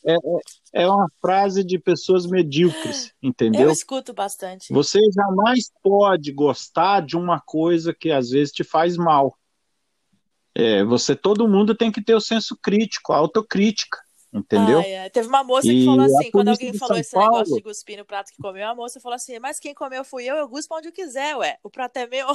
[0.07, 3.63] é, é, é uma frase de pessoas medíocres, entendeu?
[3.63, 4.73] Eu escuto bastante.
[4.73, 9.37] Você jamais pode gostar de uma coisa que às vezes te faz mal.
[10.55, 13.99] É, você, todo mundo tem que ter o senso crítico, a autocrítica,
[14.33, 14.79] entendeu?
[14.79, 15.09] Ah, é.
[15.09, 18.05] Teve uma moça que falou assim, quando alguém falou esse Paulo, negócio de cuspir no
[18.05, 20.87] prato que comeu, a moça falou assim, mas quem comeu fui eu, eu guspo onde
[20.87, 22.27] eu quiser, ué, o prato é meu.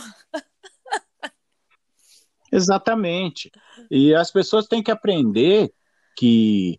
[2.53, 3.51] Exatamente.
[3.91, 5.73] E as pessoas têm que aprender
[6.15, 6.79] que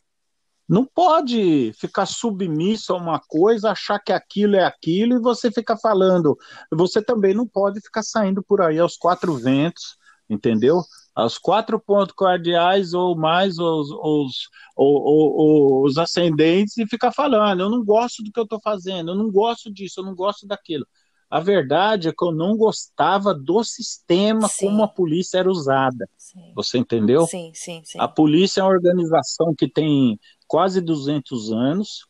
[0.68, 5.78] não pode ficar submisso a uma coisa, achar que aquilo é aquilo e você fica
[5.78, 6.38] falando.
[6.72, 9.98] Você também não pode ficar saindo por aí aos quatro ventos,
[10.30, 10.82] entendeu?
[11.14, 17.62] Aos quatro pontos cardeais ou mais os, os, os, os ascendentes e ficar falando.
[17.62, 20.48] Eu não gosto do que eu estou fazendo, eu não gosto disso, eu não gosto
[20.48, 20.88] daquilo.
[21.34, 24.68] A verdade é que eu não gostava do sistema sim.
[24.68, 26.08] como a polícia era usada.
[26.16, 26.54] Sim.
[26.56, 27.26] Você entendeu?
[27.26, 28.00] Sim, sim, sim.
[28.00, 30.20] A polícia é uma organização que tem
[30.54, 32.08] quase 200 anos,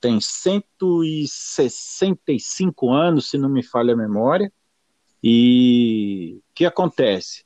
[0.00, 4.50] tem 165 anos, se não me falha a memória.
[5.22, 7.44] E o que acontece?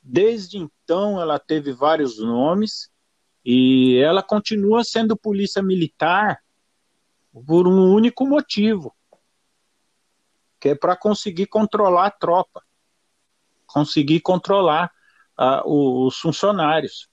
[0.00, 2.88] Desde então, ela teve vários nomes
[3.44, 6.40] e ela continua sendo polícia militar
[7.44, 8.94] por um único motivo,
[10.60, 12.62] que é para conseguir controlar a tropa,
[13.66, 14.92] conseguir controlar
[15.36, 17.08] uh, os funcionários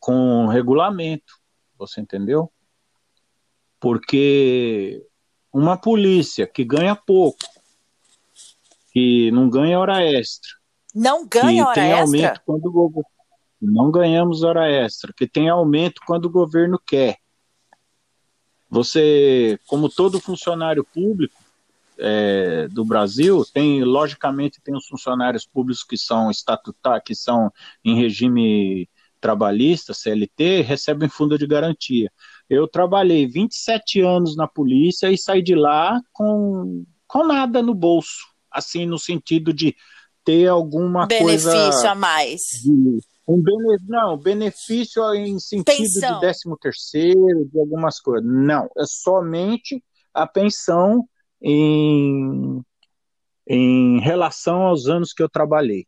[0.00, 1.34] com regulamento,
[1.78, 2.50] você entendeu?
[3.78, 5.06] Porque
[5.52, 7.38] uma polícia que ganha pouco,
[8.92, 10.50] que não ganha hora extra,
[10.94, 12.02] não ganha hora tem extra?
[12.02, 13.10] aumento quando o governo
[13.60, 17.18] não ganhamos hora extra, que tem aumento quando o governo quer.
[18.70, 21.38] Você, como todo funcionário público,
[21.98, 27.52] é, do Brasil, tem, logicamente, tem os funcionários públicos que são estatutários, que são
[27.84, 28.88] em regime
[29.20, 32.10] trabalhista, CLT, recebem fundo de garantia.
[32.48, 38.26] Eu trabalhei 27 anos na polícia e saí de lá com, com nada no bolso,
[38.50, 39.76] assim, no sentido de
[40.24, 41.52] ter alguma benefício coisa...
[41.52, 42.40] Benefício a mais.
[42.62, 46.14] De, um bene, não, benefício em sentido pensão.
[46.14, 48.28] de 13 terceiro, de algumas coisas.
[48.28, 51.08] Não, é somente a pensão
[51.40, 52.60] em,
[53.46, 55.86] em relação aos anos que eu trabalhei.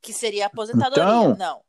[0.00, 1.60] Que seria aposentadoria, então, não.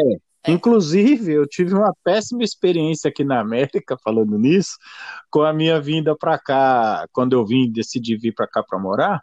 [0.00, 0.50] É.
[0.50, 0.52] é.
[0.52, 4.76] Inclusive, eu tive uma péssima experiência aqui na América, falando nisso,
[5.30, 9.20] com a minha vinda para cá, quando eu vim, decidi vir para cá para morar,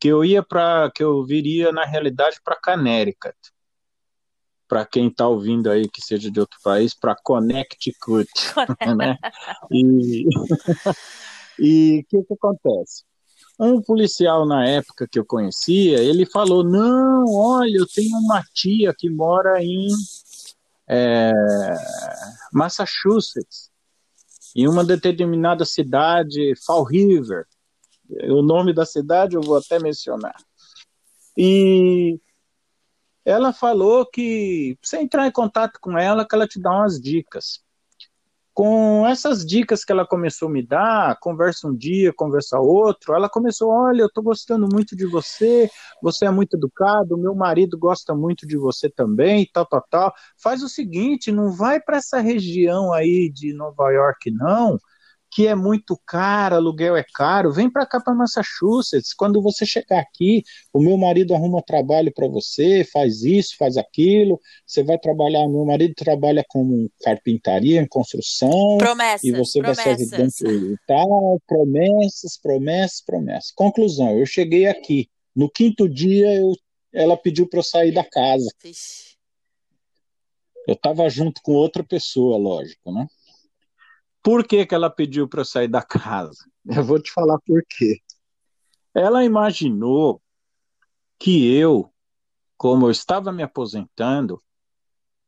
[0.00, 3.36] que eu ia para, que eu viria na realidade para Connecticut.
[4.68, 8.28] Para quem está ouvindo aí que seja de outro país, para Connecticut,
[8.96, 9.16] né?
[9.72, 10.24] E
[11.58, 13.02] e o que, que acontece?
[13.58, 18.94] Um policial na época que eu conhecia, ele falou: Não, olha, eu tenho uma tia
[18.96, 19.88] que mora em
[20.88, 21.32] é,
[22.52, 23.70] Massachusetts,
[24.54, 27.46] em uma determinada cidade, Fall River.
[28.30, 30.36] O nome da cidade eu vou até mencionar.
[31.36, 32.18] E
[33.24, 37.60] ela falou que você entrar em contato com ela, que ela te dá umas dicas
[38.58, 43.28] com essas dicas que ela começou a me dar, conversa um dia, conversa outro, ela
[43.28, 45.70] começou, olha, eu estou gostando muito de você,
[46.02, 50.14] você é muito educado, meu marido gosta muito de você também, tal, tal, tal.
[50.42, 54.76] Faz o seguinte, não vai para essa região aí de Nova York, não,
[55.30, 59.12] que é muito caro, aluguel é caro, vem para cá para Massachusetts.
[59.14, 64.40] Quando você chegar aqui, o meu marido arruma trabalho para você, faz isso, faz aquilo.
[64.66, 68.78] Você vai trabalhar, meu marido trabalha como carpintaria, em construção.
[68.78, 69.24] Promessas.
[69.24, 69.84] E você promessas.
[69.84, 71.40] vai ser ajudante e tal.
[71.46, 73.50] Promessas, promessas, promessas.
[73.52, 75.08] Conclusão: eu cheguei aqui.
[75.36, 76.52] No quinto dia, eu,
[76.92, 78.48] ela pediu para eu sair da casa.
[78.62, 79.08] Vixe.
[80.66, 83.06] Eu estava junto com outra pessoa, lógico, né?
[84.22, 86.44] Por que, que ela pediu para eu sair da casa?
[86.70, 87.98] Eu vou te falar por quê.
[88.94, 90.20] Ela imaginou
[91.18, 91.90] que eu,
[92.58, 94.38] como eu estava me aposentando,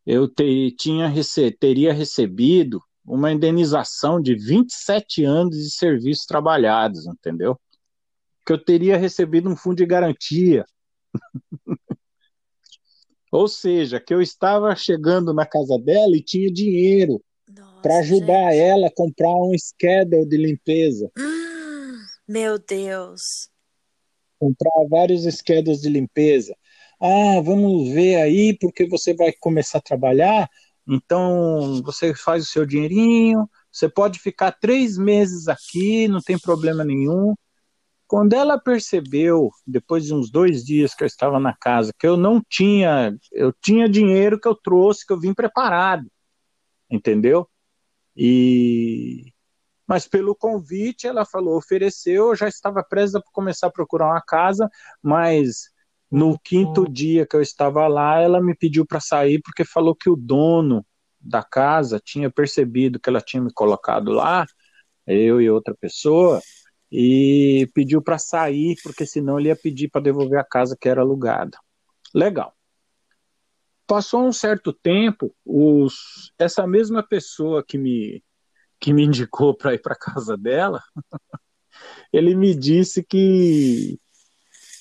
[0.05, 7.59] eu te, tinha rece, teria recebido uma indenização de 27 anos de serviços trabalhados, entendeu?
[8.44, 10.64] Que eu teria recebido um fundo de garantia.
[13.33, 17.22] Ou seja, que eu estava chegando na casa dela e tinha dinheiro
[17.83, 18.61] para ajudar gente.
[18.61, 21.11] ela a comprar um schedule de limpeza.
[22.29, 23.51] Meu Deus.
[24.38, 26.57] Comprar vários schedules de limpeza.
[27.01, 30.49] Ah, vamos ver aí, porque você vai começar a trabalhar,
[30.87, 36.85] então você faz o seu dinheirinho, você pode ficar três meses aqui, não tem problema
[36.85, 37.35] nenhum.
[38.07, 42.16] Quando ela percebeu, depois de uns dois dias que eu estava na casa, que eu
[42.16, 46.07] não tinha, eu tinha dinheiro que eu trouxe, que eu vim preparado,
[46.90, 47.49] entendeu?
[48.16, 49.33] E
[49.87, 54.20] mas pelo convite ela falou, ofereceu, eu já estava presa para começar a procurar uma
[54.20, 54.70] casa,
[55.03, 55.68] mas
[56.09, 60.09] no quinto dia que eu estava lá, ela me pediu para sair porque falou que
[60.09, 60.87] o dono
[61.20, 64.46] da casa tinha percebido que ela tinha me colocado lá,
[65.09, 66.40] eu e outra pessoa,
[66.90, 71.01] e pediu para sair, porque senão ele ia pedir para devolver a casa que era
[71.01, 71.59] alugada.
[72.14, 72.55] Legal.
[73.90, 78.22] Passou um certo tempo, os, essa mesma pessoa que me,
[78.79, 80.81] que me indicou para ir para casa dela,
[82.12, 83.98] ele me disse que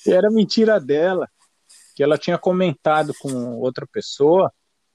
[0.06, 1.28] era mentira dela,
[1.96, 4.48] que ela tinha comentado com outra pessoa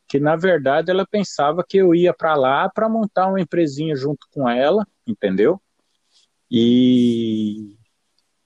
[0.08, 4.25] que na verdade ela pensava que eu ia para lá para montar uma empresinha junto
[4.32, 5.62] com ela, entendeu?
[6.49, 7.75] E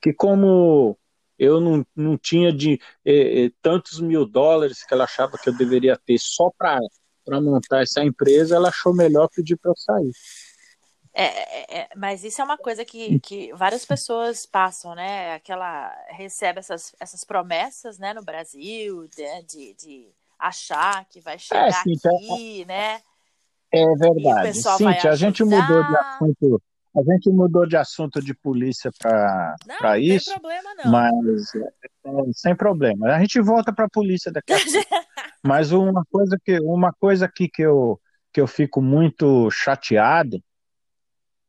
[0.01, 0.97] que como
[1.39, 2.73] eu não, não tinha de
[3.05, 6.79] eh, eh, tantos mil dólares que ela achava que eu deveria ter só para
[7.41, 10.11] montar essa empresa, ela achou melhor pedir para eu sair.
[11.13, 15.33] É, é, é, mas isso é uma coisa que, que várias pessoas passam, né?
[15.33, 21.35] Aquela recebe essas, essas promessas, né, no Brasil, de, né, de, de achar que vai
[21.35, 23.01] é, chegar é, sim, aqui, né?
[23.71, 25.07] É verdade.
[25.07, 26.61] A gente mudou de assunto
[26.95, 30.31] a gente mudou de assunto de polícia para isso.
[30.31, 30.91] Não tem problema, não.
[30.91, 33.07] Mas é, é, sem problema.
[33.13, 34.71] A gente volta para a polícia daqui a pouco.
[35.43, 37.99] mas uma coisa que uma coisa aqui que eu
[38.31, 40.43] que eu fico muito chateado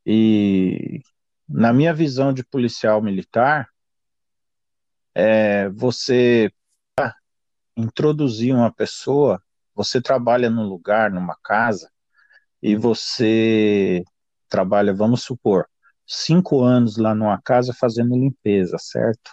[0.05, 1.01] e
[1.47, 3.67] na minha visão de policial militar
[5.13, 6.51] é você
[7.75, 9.41] introduzir uma pessoa,
[9.75, 11.91] você trabalha num lugar, numa casa
[12.61, 14.03] e você
[14.51, 15.65] trabalha, vamos supor,
[16.05, 19.31] cinco anos lá numa casa fazendo limpeza, certo?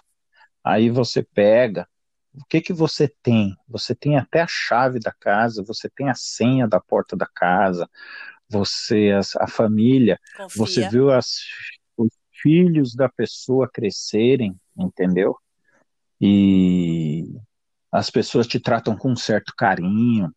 [0.63, 1.87] Aí você pega,
[2.33, 3.55] o que que você tem?
[3.67, 7.87] Você tem até a chave da casa, você tem a senha da porta da casa,
[8.49, 10.49] você, a, a família, Confia.
[10.55, 11.41] você viu as,
[11.97, 12.09] os
[12.41, 15.35] filhos da pessoa crescerem, entendeu?
[16.21, 17.25] E
[17.91, 20.31] as pessoas te tratam com um certo carinho,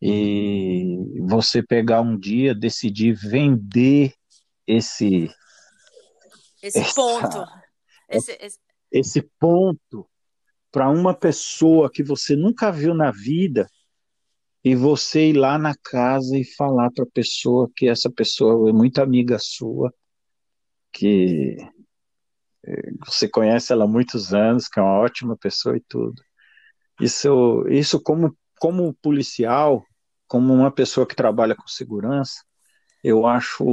[0.00, 4.12] e você pegar um dia, decidir vender
[4.66, 5.30] esse
[6.62, 7.44] esse essa, ponto
[8.08, 8.58] esse, esse...
[8.90, 10.08] esse ponto
[10.70, 13.66] para uma pessoa que você nunca viu na vida
[14.62, 18.72] e você ir lá na casa e falar para a pessoa que essa pessoa é
[18.72, 19.94] muito amiga sua,
[20.92, 21.56] que
[22.66, 26.20] eh, você conhece ela há muitos anos, que é uma ótima pessoa e tudo.
[27.00, 29.84] Isso, isso como como policial,
[30.26, 32.42] como uma pessoa que trabalha com segurança,
[33.02, 33.64] eu acho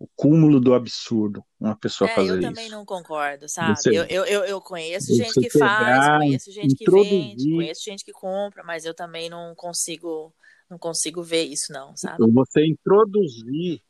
[0.00, 2.46] o cúmulo do absurdo uma pessoa é, fazer isso.
[2.46, 3.76] Eu também não concordo, sabe?
[3.76, 8.12] Você, eu, eu, eu conheço gente que faz, conheço gente que vende, conheço gente que
[8.12, 10.32] compra, mas eu também não consigo
[10.70, 12.18] não consigo ver isso não, sabe?
[12.32, 13.80] Você introduzir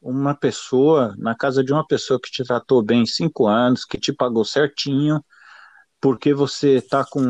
[0.00, 4.12] uma pessoa na casa de uma pessoa que te tratou bem cinco anos, que te
[4.12, 5.22] pagou certinho,
[6.00, 7.20] porque você tá com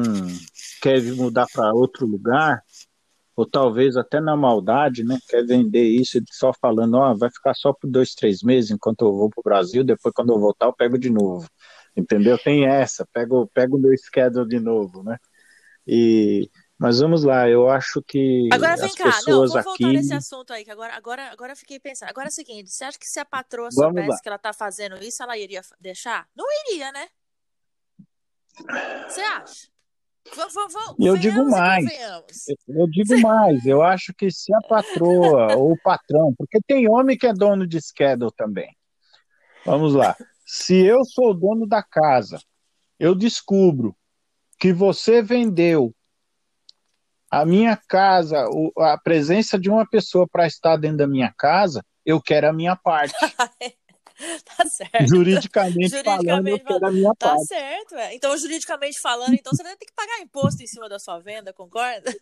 [0.80, 2.62] quer mudar para outro lugar,
[3.36, 5.16] ou talvez até na maldade, né?
[5.28, 9.04] Quer vender isso só falando, ó, oh, vai ficar só por dois, três meses enquanto
[9.04, 11.48] eu vou para o Brasil, depois quando eu voltar eu pego de novo.
[11.96, 12.38] Entendeu?
[12.38, 15.18] Tem essa, pego, pego o meu schedule de novo, né?
[15.86, 19.82] E mas vamos lá, eu acho que agora vem as cá, pessoas não, vou aqui...
[19.82, 22.08] voltar nesse assunto aí, que agora, agora, agora eu fiquei pensando.
[22.08, 24.96] Agora é o seguinte, você acha que se a patroa soubesse que ela tá fazendo
[25.02, 26.28] isso, ela iria deixar?
[26.36, 27.08] Não iria, né?
[29.08, 29.68] Você acha?
[30.98, 31.86] Eu digo mais.
[32.68, 33.64] Eu digo mais.
[33.66, 37.66] Eu acho que se a patroa ou o patrão, porque tem homem que é dono
[37.66, 38.74] de schedule também.
[39.64, 40.16] Vamos lá.
[40.46, 42.40] Se eu sou o dono da casa,
[42.98, 43.96] eu descubro
[44.58, 45.94] que você vendeu
[47.30, 48.46] a minha casa,
[48.78, 52.74] a presença de uma pessoa para estar dentro da minha casa, eu quero a minha
[52.74, 53.14] parte.
[54.44, 55.06] tá certo.
[55.08, 57.46] Juridicamente, juridicamente falando, eu a minha tá parte.
[57.46, 58.14] Certo, é.
[58.14, 61.52] Então, juridicamente falando, então você vai ter que pagar imposto em cima da sua venda,
[61.52, 62.14] concorda?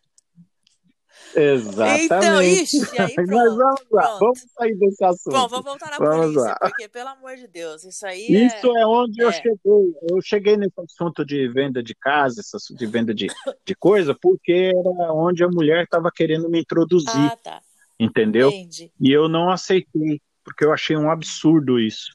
[1.35, 2.05] Exatamente.
[2.05, 3.31] Então, ixi, aí pronto.
[3.31, 4.19] Mas vamos lá, pronto.
[4.21, 5.33] vamos sair desse assunto.
[5.33, 6.59] Bom, vamos voltar na Vamos polícia, lá.
[6.61, 9.33] porque, pelo amor de Deus, isso aí Isso é onde eu é.
[9.33, 9.95] cheguei.
[10.11, 13.27] Eu cheguei nesse assunto de venda de casa, de venda de,
[13.65, 16.61] de coisa, porque era onde a mulher estava querendo me é...
[16.61, 17.61] introduzir, Ah, tá.
[17.99, 18.49] entendeu?
[18.51, 18.93] Entendi.
[19.01, 22.13] E eu não aceitei, porque eu achei um absurdo isso.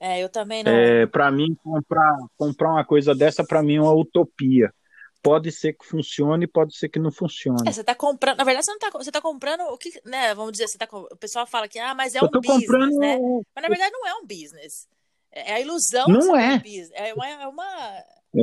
[0.00, 0.72] É, eu também não.
[0.72, 4.74] É, para mim, comprar, comprar uma coisa dessa, para mim, é uma utopia.
[5.22, 7.66] Pode ser que funcione, pode ser que não funcione.
[7.66, 8.36] É, você tá comprando.
[8.36, 8.90] Na verdade, você não tá.
[8.92, 9.90] Você tá comprando o que.
[10.04, 10.86] Né, vamos dizer, você tá.
[10.92, 12.98] O pessoal fala que, ah, mas é eu um business, comprando.
[12.98, 13.18] né?
[13.54, 14.86] Mas na verdade não é um business.
[15.32, 16.48] É é a ilusão Não é.
[16.48, 16.90] tem um business.
[16.94, 17.64] É uma, é uma,
[18.34, 18.42] É,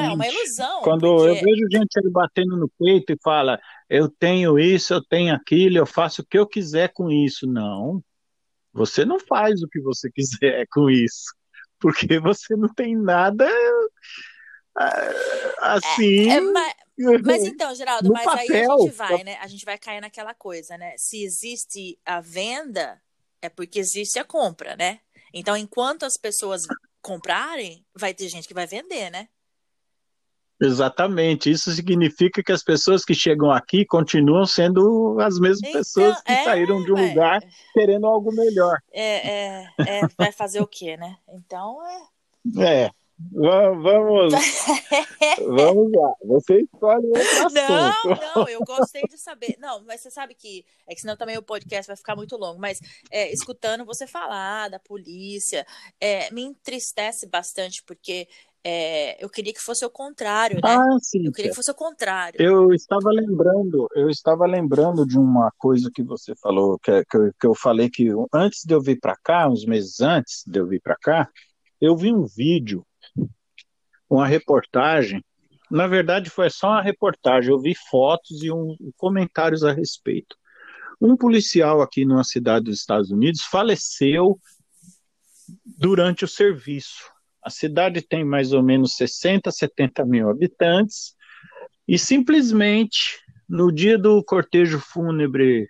[0.00, 0.06] é?
[0.06, 0.34] É uma exatamente.
[0.34, 0.80] ilusão.
[0.82, 5.04] Quando eu porque- vejo gente ali batendo no peito e fala, eu tenho isso, eu
[5.04, 7.46] tenho aquilo, eu faço o que eu quiser com isso.
[7.46, 8.02] Não,
[8.72, 11.34] você não faz o que você quiser com isso,
[11.80, 13.48] porque você não tem nada
[14.74, 16.30] ah, assim.
[16.30, 16.74] É, mas,
[17.24, 18.78] mas então, Geraldo, mas aí a papel.
[18.78, 19.36] gente vai, né?
[19.40, 20.94] A gente vai cair naquela coisa, né?
[20.96, 23.00] Se existe a venda,
[23.40, 25.00] é porque existe a compra, né?
[25.32, 26.62] Então, enquanto as pessoas
[27.00, 29.28] comprarem, vai ter gente que vai vender, né?
[30.62, 31.50] Exatamente.
[31.50, 36.32] Isso significa que as pessoas que chegam aqui continuam sendo as mesmas Então, pessoas que
[36.32, 37.42] é, saíram de um lugar
[37.72, 38.78] querendo algo melhor.
[38.92, 41.16] É, é, é, vai fazer o quê, né?
[41.28, 41.78] Então,
[42.56, 42.84] é.
[42.84, 42.90] É.
[43.32, 44.32] va- Vamos,
[45.46, 46.12] vamos lá.
[46.24, 47.92] Você escolhe outro Não,
[48.36, 49.56] não, eu gostei de saber.
[49.58, 50.64] Não, mas você sabe que.
[50.86, 52.60] É que senão também o podcast vai ficar muito longo.
[52.60, 55.66] Mas é, escutando você falar da polícia,
[56.00, 58.28] é, me entristece bastante, porque
[58.64, 60.76] é, eu queria que fosse o contrário, né?
[60.76, 61.26] Ah, sim.
[61.26, 62.40] Eu queria que fosse o contrário.
[62.40, 67.32] Eu estava lembrando, eu estava lembrando de uma coisa que você falou, que, que, eu,
[67.40, 70.66] que eu falei que antes de eu vir para cá, uns meses antes de eu
[70.66, 71.28] vir para cá,
[71.80, 72.86] eu vi um vídeo,
[74.08, 75.24] uma reportagem.
[75.68, 77.50] Na verdade, foi só uma reportagem.
[77.50, 80.36] Eu vi fotos e um, comentários a respeito.
[81.00, 84.38] Um policial aqui numa cidade dos Estados Unidos faleceu
[85.64, 87.11] durante o serviço.
[87.42, 91.14] A cidade tem mais ou menos 60, 70 mil habitantes.
[91.86, 93.18] E simplesmente,
[93.48, 95.66] no dia do cortejo fúnebre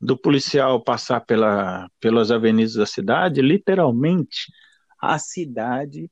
[0.00, 4.52] do policial passar pela, pelas avenidas da cidade, literalmente,
[5.00, 6.10] a cidade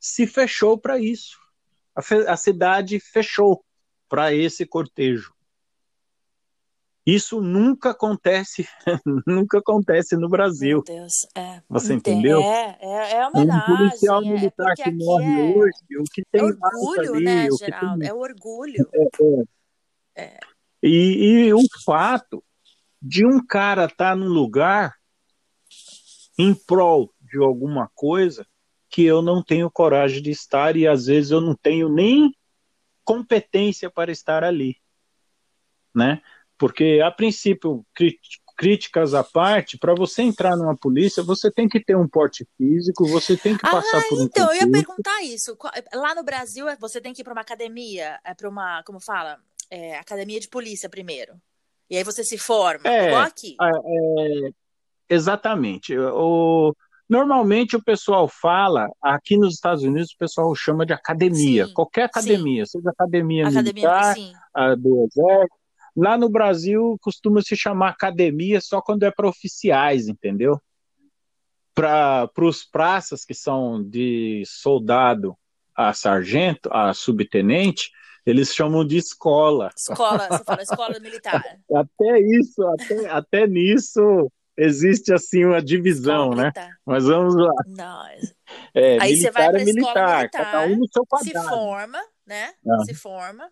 [0.00, 1.38] se fechou para isso.
[1.94, 3.64] A, a cidade fechou
[4.08, 5.32] para esse cortejo.
[7.04, 8.66] Isso nunca acontece,
[9.26, 10.84] nunca acontece no Brasil.
[10.86, 11.60] Meu Deus, é.
[11.68, 12.40] Você Ente- entendeu?
[12.40, 13.76] É, é, é Um homenagem.
[13.76, 17.24] policial é militar porque que morre é, hoje, o que é tem mais orgulho, ali,
[17.24, 17.98] né, Geraldo?
[18.00, 18.88] tem É orgulho.
[20.14, 20.38] É.
[20.82, 22.42] E, e o fato
[23.00, 24.94] de um cara estar num lugar
[26.38, 28.46] em prol de alguma coisa
[28.88, 32.32] que eu não tenho coragem de estar e às vezes eu não tenho nem
[33.04, 34.76] competência para estar ali,
[35.94, 36.22] né?
[36.58, 37.84] Porque a princípio,
[38.56, 43.06] críticas à parte, para você entrar numa polícia, você tem que ter um porte físico,
[43.08, 45.56] você tem que passar Ah, por um então, eu ia perguntar isso.
[45.94, 49.00] Lá no Brasil, é- você tem que ir para uma academia, é para uma, como
[49.00, 49.38] fala?
[49.70, 51.34] É, academia de polícia primeiro.
[51.90, 53.56] E aí você se forma, É, igual aqui.
[53.60, 54.50] É,
[55.08, 55.96] exatamente.
[55.98, 56.74] O,
[57.08, 62.04] normalmente o pessoal fala, aqui nos Estados Unidos o pessoal chama de academia, Sim, qualquer
[62.04, 64.32] academia, seja academia, Academia, militar, sim.
[64.54, 65.61] a do exército.
[65.96, 70.60] Lá no Brasil costuma se chamar academia só quando é para oficiais, entendeu?
[71.74, 75.36] Para os praças que são de soldado
[75.74, 77.90] a sargento, a subtenente,
[78.24, 79.70] eles chamam de escola.
[79.76, 81.42] Escola, você fala escola militar.
[81.74, 86.42] Até isso, até, até nisso existe assim uma divisão, Escola né?
[86.44, 86.70] militar.
[86.86, 87.52] Mas vamos lá.
[87.66, 88.06] Não,
[88.74, 91.32] É, Aí você vai militar pra é escola militar, militar, cada um no seu se
[91.32, 91.48] quadrado.
[91.48, 92.52] forma, né?
[92.68, 92.84] Ah.
[92.84, 93.50] Se forma.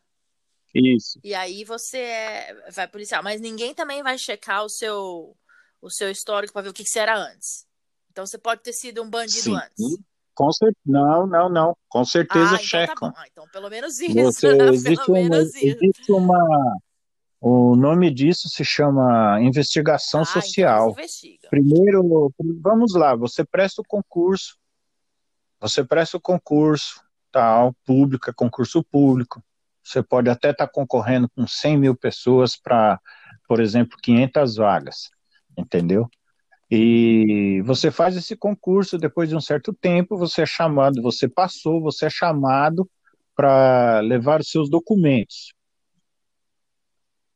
[0.74, 1.18] Isso.
[1.22, 3.22] E aí você é- vai policial.
[3.22, 5.36] Mas ninguém também vai checar o seu,
[5.80, 7.66] o seu histórico para ver o que, que você era antes.
[8.10, 9.54] Então você pode ter sido um bandido Sim.
[9.54, 9.98] antes.
[10.34, 10.74] Com cer...
[10.86, 11.76] Não, não, não.
[11.88, 13.08] Com certeza Ah, então tá checam.
[13.10, 13.14] bom.
[13.16, 14.14] Ah, então pelo menos isso.
[14.14, 15.66] Você, existe, pelo uma, menos isso.
[15.66, 16.76] existe uma.
[17.40, 20.90] O nome disso se chama investigação Ah, então social.
[20.90, 21.50] investigam.
[21.50, 24.58] Primeiro, vamos lá, você presta o concurso,
[25.58, 27.02] você presta o concurso,
[27.32, 29.42] tal, público, é concurso público.
[29.82, 33.00] Você pode até estar concorrendo com 100 mil pessoas para,
[33.48, 35.10] por exemplo, 500 vagas,
[35.56, 36.08] entendeu?
[36.70, 41.80] E você faz esse concurso, depois de um certo tempo, você é chamado, você passou,
[41.80, 42.88] você é chamado
[43.34, 45.52] para levar os seus documentos.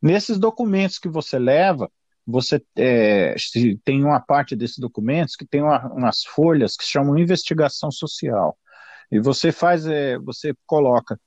[0.01, 1.90] Nesses documentos que você leva,
[2.26, 3.34] você é,
[3.84, 8.57] tem uma parte desses documentos que tem uma- umas folhas que chamam investigação social.
[9.11, 11.18] E você faz, é, você coloca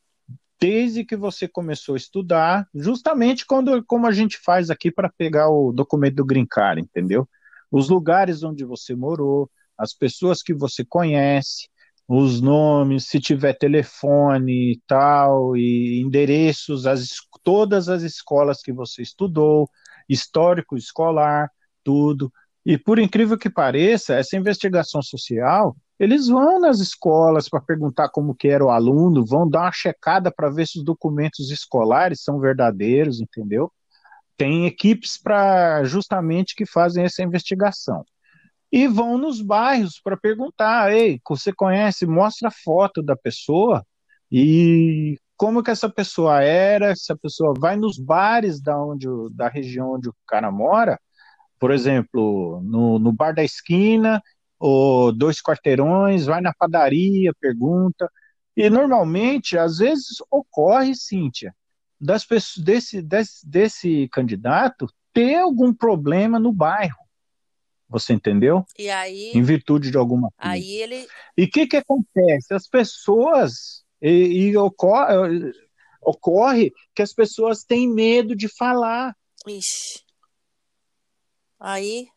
[0.59, 5.49] desde que você começou a estudar, justamente quando, como a gente faz aqui para pegar
[5.49, 7.27] o documento do Green Card, entendeu?
[7.71, 11.69] Os lugares onde você morou, as pessoas que você conhece,
[12.07, 17.09] os nomes, se tiver telefone e tal, e endereços, as,
[17.43, 19.69] todas as escolas que você estudou,
[20.07, 21.51] histórico escolar,
[21.83, 22.31] tudo.
[22.65, 28.35] E por incrível que pareça, essa investigação social, eles vão nas escolas para perguntar como
[28.35, 32.39] que era o aluno, vão dar uma checada para ver se os documentos escolares são
[32.39, 33.71] verdadeiros, entendeu?
[34.37, 38.05] Tem equipes para justamente que fazem essa investigação.
[38.71, 42.05] E vão nos bairros para perguntar, ei, você conhece?
[42.05, 43.83] Mostra a foto da pessoa
[44.31, 49.47] e como que essa pessoa era, se a pessoa vai nos bares da, onde, da
[49.47, 50.99] região onde o cara mora,
[51.59, 54.21] por exemplo, no, no bar da esquina,
[54.59, 58.11] ou dois quarteirões, vai na padaria, pergunta.
[58.55, 61.55] E normalmente, às vezes, ocorre, Cíntia,
[61.99, 66.97] das pessoas, desse, desse, desse candidato ter algum problema no bairro.
[67.89, 68.65] Você entendeu?
[68.77, 69.31] E aí.
[69.33, 70.53] Em virtude de alguma coisa.
[70.53, 71.07] Aí ele.
[71.37, 72.53] E o que, que acontece?
[72.53, 73.85] As pessoas.
[74.01, 75.53] E, e ocorre,
[76.01, 79.15] ocorre que as pessoas têm medo de falar.
[79.47, 80.03] Ixi.
[81.59, 82.07] Aí.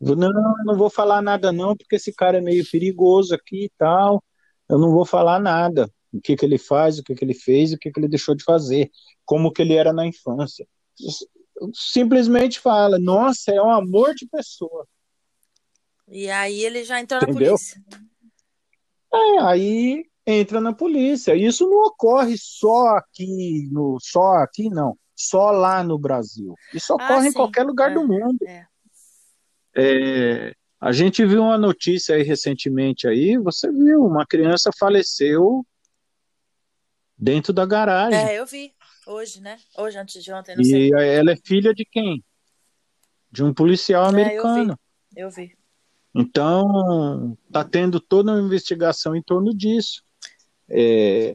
[0.00, 0.32] Não,
[0.64, 4.22] não vou falar nada não, porque esse cara é meio perigoso aqui e tal.
[4.68, 5.90] Eu não vou falar nada.
[6.12, 8.34] O que, que ele faz, o que, que ele fez, o que, que ele deixou
[8.34, 8.90] de fazer,
[9.24, 10.66] como que ele era na infância.
[11.74, 14.86] Simplesmente fala, nossa, é um amor de pessoa.
[16.08, 17.52] E aí ele já entrou Entendeu?
[17.52, 17.82] na polícia.
[19.12, 21.36] É, aí entra na polícia.
[21.36, 26.54] Isso não ocorre só aqui, no, só aqui não, só lá no Brasil.
[26.74, 28.38] Isso ah, ocorre ah, em qualquer lugar é, do mundo.
[28.46, 28.66] É.
[29.76, 35.64] É, a gente viu uma notícia aí recentemente aí, você viu, uma criança faleceu
[37.16, 38.18] dentro da garagem.
[38.18, 38.72] É, eu vi.
[39.06, 39.58] Hoje, né?
[39.76, 40.90] Hoje, antes de ontem, não e sei.
[40.92, 42.24] ela é filha de quem?
[43.30, 44.78] De um policial americano.
[45.16, 45.44] É, eu vi.
[45.44, 45.60] Eu vi.
[46.14, 50.02] Então, está tendo toda uma investigação em torno disso.
[50.68, 51.34] É,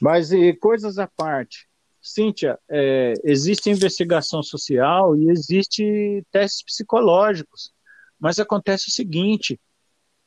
[0.00, 1.68] mas e, coisas à parte.
[2.02, 7.72] Cíntia, é, existe investigação social e existe testes psicológicos.
[8.18, 9.60] Mas acontece o seguinte: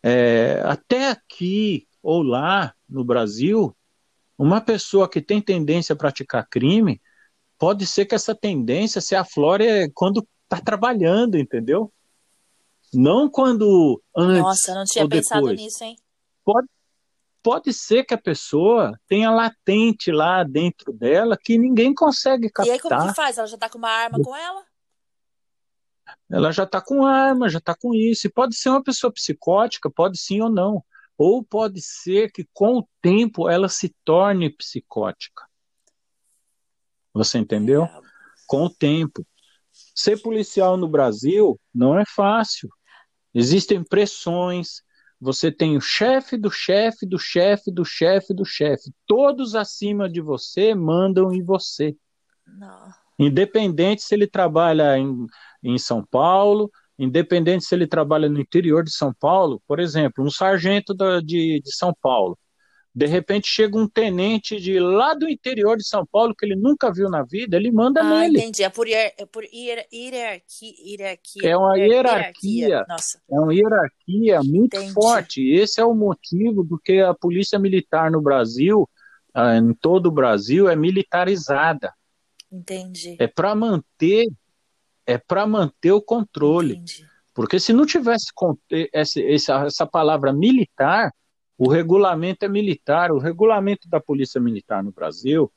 [0.02, 3.76] é, até aqui ou lá no Brasil,
[4.38, 7.02] uma pessoa que tem tendência a praticar crime,
[7.58, 11.92] pode ser que essa tendência se aflore quando está trabalhando, entendeu?
[12.94, 14.42] Não quando antes.
[14.42, 15.60] Nossa, não tinha pensado depois.
[15.60, 15.98] nisso, hein?
[16.44, 16.68] Pode,
[17.46, 22.66] pode ser que a pessoa tenha latente lá dentro dela que ninguém consegue captar.
[22.66, 23.38] E aí como que faz?
[23.38, 24.66] Ela já está com uma arma com ela?
[26.28, 28.26] Ela já está com arma, já está com isso.
[28.26, 30.84] E pode ser uma pessoa psicótica, pode sim ou não.
[31.20, 35.48] Ou pode ser que com o tempo ela se torne psicótica.
[37.14, 37.84] Você entendeu?
[37.84, 38.02] É.
[38.48, 39.24] Com o tempo.
[39.94, 42.70] Ser policial no Brasil não é fácil.
[43.36, 44.82] Existem pressões.
[45.20, 48.92] Você tem o chefe do chefe do chefe do chefe do chefe.
[49.08, 51.96] Todos acima de você mandam em você.
[52.46, 52.90] Não.
[53.18, 55.26] Independente se ele trabalha em,
[55.64, 60.30] em São Paulo, independente se ele trabalha no interior de São Paulo, por exemplo, um
[60.30, 62.38] sargento da, de, de São Paulo
[62.96, 66.90] de repente chega um tenente de lá do interior de São Paulo que ele nunca
[66.94, 68.38] viu na vida, ele manda ah, nele.
[68.40, 68.64] Entendi.
[68.64, 71.50] É por, hier, é por hier, hierarquia, hierarquia.
[71.50, 72.68] É uma hierarquia.
[72.68, 72.86] hierarquia.
[72.88, 73.20] Nossa.
[73.30, 74.94] É uma hierarquia muito entendi.
[74.94, 75.42] forte.
[75.46, 78.90] Esse é o motivo do que a polícia militar no Brasil,
[79.34, 81.94] ah, em todo o Brasil, é militarizada.
[82.50, 83.18] Entendi.
[83.20, 84.26] É para manter,
[85.06, 86.76] é para manter o controle.
[86.76, 87.06] Entendi.
[87.34, 88.32] Porque se não tivesse
[88.94, 91.12] essa, essa palavra militar,
[91.58, 95.52] o regulamento é militar, o regulamento da Polícia Militar no Brasil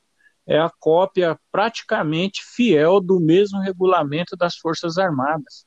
[0.47, 5.65] é a cópia praticamente fiel do mesmo regulamento das Forças Armadas.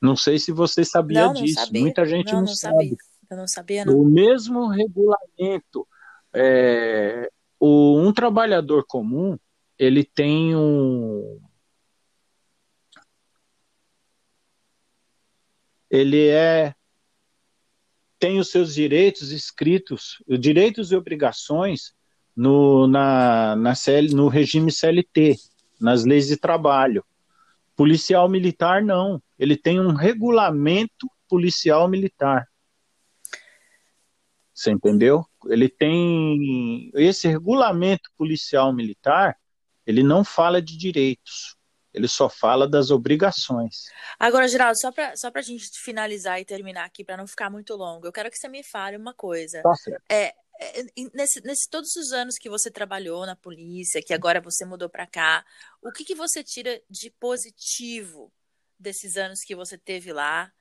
[0.00, 1.60] Não sei se você sabia não, não disso.
[1.60, 1.80] Sabia.
[1.80, 2.96] Muita gente não, não sabe.
[3.30, 3.98] Eu não sabia, não.
[3.98, 5.86] O mesmo regulamento.
[6.32, 9.38] É, o, um trabalhador comum,
[9.78, 11.40] ele tem um.
[15.90, 16.74] Ele é
[18.20, 21.94] tem os seus direitos escritos, direitos e obrigações
[22.36, 25.36] no, na, na CL, no regime CLT,
[25.80, 27.02] nas leis de trabalho.
[27.74, 32.46] Policial militar não, ele tem um regulamento policial militar.
[34.52, 35.24] Você entendeu?
[35.46, 39.34] Ele tem esse regulamento policial militar,
[39.86, 41.56] ele não fala de direitos.
[41.92, 43.86] Ele só fala das obrigações.
[44.18, 47.74] Agora, Geraldo, só para só a gente finalizar e terminar aqui, para não ficar muito
[47.74, 49.60] longo, eu quero que você me fale uma coisa.
[49.62, 50.02] Tá certo.
[50.08, 50.84] É, é,
[51.14, 55.06] nesse, nesse, todos os anos que você trabalhou na polícia, que agora você mudou para
[55.06, 55.44] cá,
[55.82, 58.32] o que, que você tira de positivo
[58.78, 60.52] desses anos que você teve lá?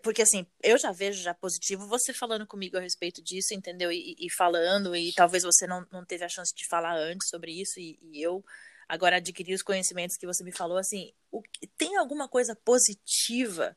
[0.00, 3.90] Porque assim, eu já vejo já positivo você falando comigo a respeito disso, entendeu?
[3.90, 7.50] E, e falando, e talvez você não, não teve a chance de falar antes sobre
[7.60, 8.44] isso, e, e eu
[8.92, 10.76] agora adquiri os conhecimentos que você me falou.
[10.76, 11.42] Assim, o,
[11.78, 13.74] tem alguma coisa positiva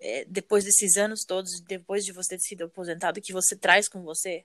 [0.00, 4.02] é, depois desses anos todos, depois de você ter sido aposentado, que você traz com
[4.04, 4.44] você?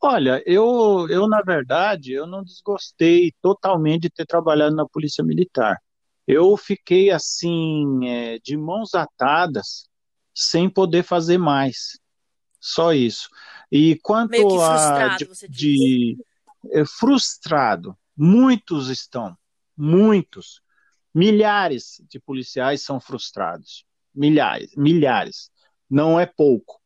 [0.00, 5.80] Olha, eu, eu na verdade, eu não desgostei totalmente de ter trabalhado na Polícia Militar.
[6.26, 9.88] Eu fiquei assim, é, de mãos atadas,
[10.34, 12.00] sem poder fazer mais.
[12.58, 13.28] Só isso.
[13.70, 16.31] E quanto a de, de é,
[16.86, 19.36] frustrado, muitos estão,
[19.76, 20.60] muitos,
[21.14, 23.84] milhares de policiais são frustrados,
[24.14, 25.50] milhares, milhares.
[25.88, 26.80] Não é pouco,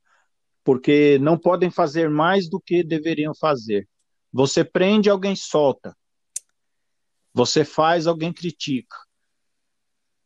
[0.64, 3.88] porque não podem fazer mais do que deveriam fazer.
[4.32, 5.96] Você prende, alguém solta.
[7.32, 8.96] Você faz, alguém critica.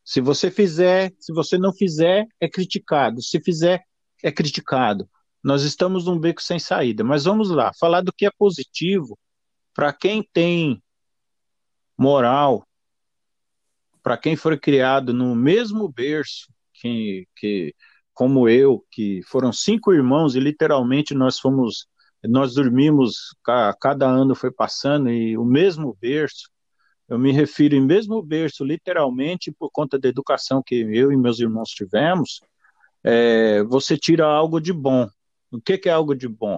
[0.03, 3.21] Se você fizer, se você não fizer, é criticado.
[3.21, 3.83] Se fizer,
[4.23, 5.09] é criticado.
[5.43, 7.03] Nós estamos num beco sem saída.
[7.03, 9.17] Mas vamos lá, falar do que é positivo
[9.73, 10.81] para quem tem
[11.97, 12.67] moral,
[14.03, 17.75] para quem foi criado no mesmo berço que, que
[18.13, 21.87] como eu, que foram cinco irmãos e literalmente nós fomos,
[22.23, 23.35] nós dormimos,
[23.79, 26.49] cada ano foi passando e o mesmo berço,
[27.07, 31.39] eu me refiro em mesmo berço, literalmente, por conta da educação que eu e meus
[31.39, 32.39] irmãos tivemos,
[33.03, 35.09] é, você tira algo de bom.
[35.51, 36.57] O que, que é algo de bom?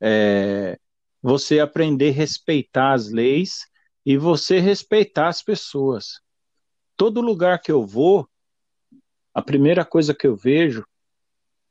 [0.00, 0.78] É,
[1.22, 3.66] você aprender a respeitar as leis
[4.04, 6.20] e você respeitar as pessoas.
[6.96, 8.28] Todo lugar que eu vou,
[9.34, 10.84] a primeira coisa que eu vejo,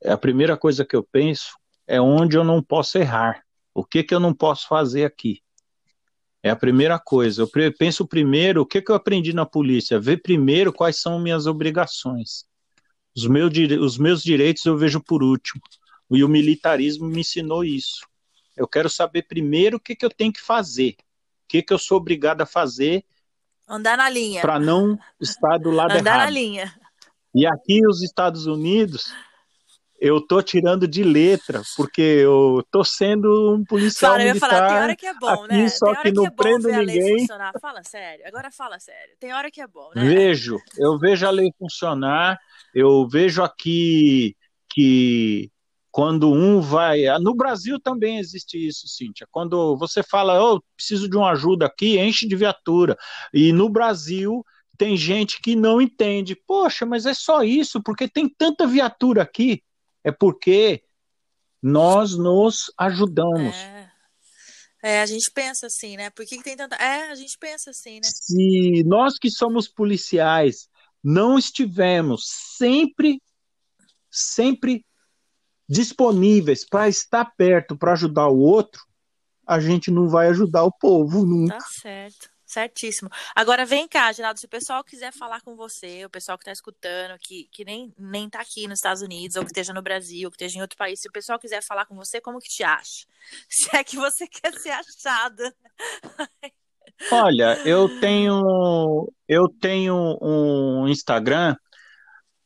[0.04, 3.42] a primeira coisa que eu penso é onde eu não posso errar.
[3.74, 5.42] O que, que eu não posso fazer aqui?
[6.42, 7.42] É a primeira coisa.
[7.42, 10.00] Eu penso primeiro, o que, que eu aprendi na polícia?
[10.00, 12.44] Ver primeiro quais são minhas obrigações.
[13.16, 13.48] Os, meu,
[13.80, 15.60] os meus direitos eu vejo por último.
[16.10, 18.07] E o militarismo me ensinou isso.
[18.58, 20.96] Eu quero saber primeiro o que, que eu tenho que fazer.
[21.44, 23.04] O que, que eu sou obrigado a fazer.
[23.66, 24.42] Andar na linha.
[24.42, 26.06] Para não estar do lado Andar errado.
[26.06, 26.74] Andar na linha.
[27.34, 29.12] E aqui, os Estados Unidos,
[30.00, 34.48] eu tô tirando de letra, porque eu tô sendo um policial Fala, militar.
[34.48, 35.68] Eu ia falar, tem hora que é bom, aqui, né?
[35.68, 37.26] Só que, que não é prendo ninguém.
[37.60, 39.14] Fala sério, agora fala sério.
[39.18, 40.02] Tem hora que é bom, né?
[40.02, 42.38] Vejo, eu vejo a lei funcionar,
[42.74, 44.36] eu vejo aqui
[44.70, 45.50] que
[45.98, 47.06] quando um vai.
[47.18, 49.26] No Brasil também existe isso, Cíntia.
[49.32, 52.96] Quando você fala, oh, preciso de uma ajuda aqui, enche de viatura.
[53.34, 54.46] E no Brasil
[54.76, 56.36] tem gente que não entende.
[56.36, 59.60] Poxa, mas é só isso, porque tem tanta viatura aqui
[60.04, 60.84] é porque
[61.60, 63.56] nós nos ajudamos.
[63.56, 63.90] É.
[64.84, 65.00] é.
[65.00, 66.10] a gente pensa assim, né?
[66.10, 66.76] Por que, que tem tanta.
[66.76, 68.02] É, a gente pensa assim, né?
[68.04, 70.68] Se nós que somos policiais
[71.02, 72.22] não estivermos
[72.56, 73.20] sempre,
[74.08, 74.86] sempre
[75.68, 78.82] disponíveis para estar perto para ajudar o outro,
[79.46, 81.58] a gente não vai ajudar o povo nunca.
[81.58, 82.30] Tá certo.
[82.48, 83.10] Certíssimo.
[83.36, 86.52] Agora vem cá, Geraldo, se o pessoal quiser falar com você, o pessoal que está
[86.52, 90.26] escutando, que, que nem, nem tá aqui nos Estados Unidos, ou que esteja no Brasil,
[90.26, 92.48] ou que esteja em outro país, se o pessoal quiser falar com você, como que
[92.48, 93.04] te acha?
[93.50, 95.54] Se é que você quer ser achada.
[97.12, 101.54] Olha, eu tenho eu tenho um Instagram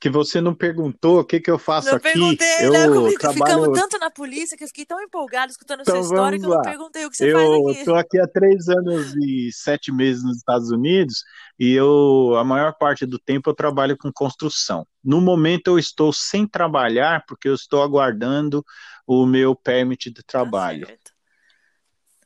[0.03, 2.13] que você não perguntou o que, que eu faço não aqui.
[2.13, 2.89] Perguntei, eu né?
[2.89, 3.35] trabalho...
[3.35, 6.51] Ficamos tanto na polícia que eu fiquei tão empolgado escutando então, sua história que eu
[6.51, 7.63] não perguntei o que você eu faz aqui.
[7.63, 11.23] Eu estou aqui há três anos e sete meses nos Estados Unidos
[11.57, 14.85] e eu, a maior parte do tempo, eu trabalho com construção.
[15.05, 18.65] No momento eu estou sem trabalhar porque eu estou aguardando
[19.07, 20.89] o meu permit de trabalho.
[20.89, 20.95] Tá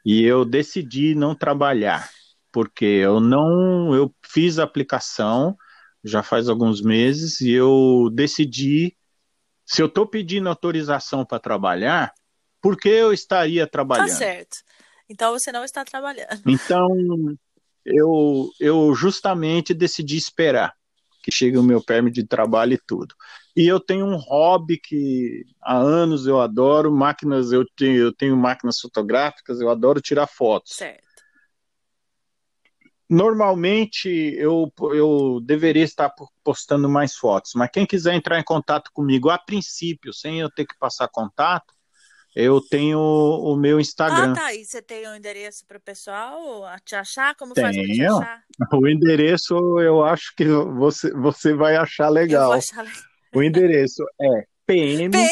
[0.03, 2.09] e eu decidi não trabalhar
[2.51, 5.55] porque eu não, eu fiz a aplicação
[6.07, 8.97] já faz alguns meses, e eu decidi,
[9.65, 12.13] se eu estou pedindo autorização para trabalhar,
[12.61, 14.09] por que eu estaria trabalhando?
[14.09, 14.59] Tá certo.
[15.09, 16.43] Então você não está trabalhando.
[16.47, 16.89] Então,
[17.85, 20.75] eu, eu justamente decidi esperar
[21.23, 23.13] que chegue o meu permit de trabalho e tudo.
[23.57, 28.37] E eu tenho um hobby que há anos eu adoro, máquinas, eu tenho, eu tenho
[28.37, 30.77] máquinas fotográficas, eu adoro tirar fotos.
[30.77, 31.06] Certo.
[33.09, 39.31] Normalmente eu, eu deveria estar postando mais fotos, mas quem quiser entrar em contato comigo
[39.31, 41.73] a princípio, sem eu ter que passar contato,
[42.35, 44.33] eu tenho o meu Instagram.
[44.33, 44.55] Ah, tá.
[44.55, 47.35] E você tem o um endereço para o pessoal te achar?
[47.37, 47.67] Como tenho.
[47.67, 48.43] faz para te achar?
[48.75, 52.53] O endereço eu acho que você, você vai achar legal.
[52.53, 52.85] Achar...
[53.35, 55.25] O endereço é pm.dias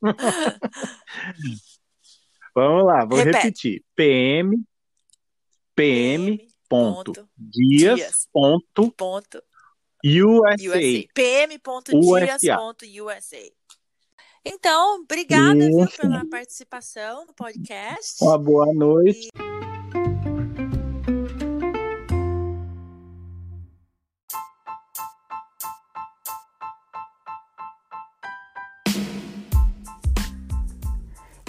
[2.54, 3.36] Vamos lá, vou Repete.
[3.36, 3.84] repetir.
[3.94, 4.56] PM
[5.78, 9.40] PM, ponto, dias, ponto, ponto
[10.04, 10.56] USA.
[10.68, 11.08] USA.
[11.14, 12.82] pm.dias.usa.
[14.44, 18.16] Então, obrigada viu, pela participação no podcast.
[18.24, 19.28] Uma boa noite.
[19.28, 19.67] E...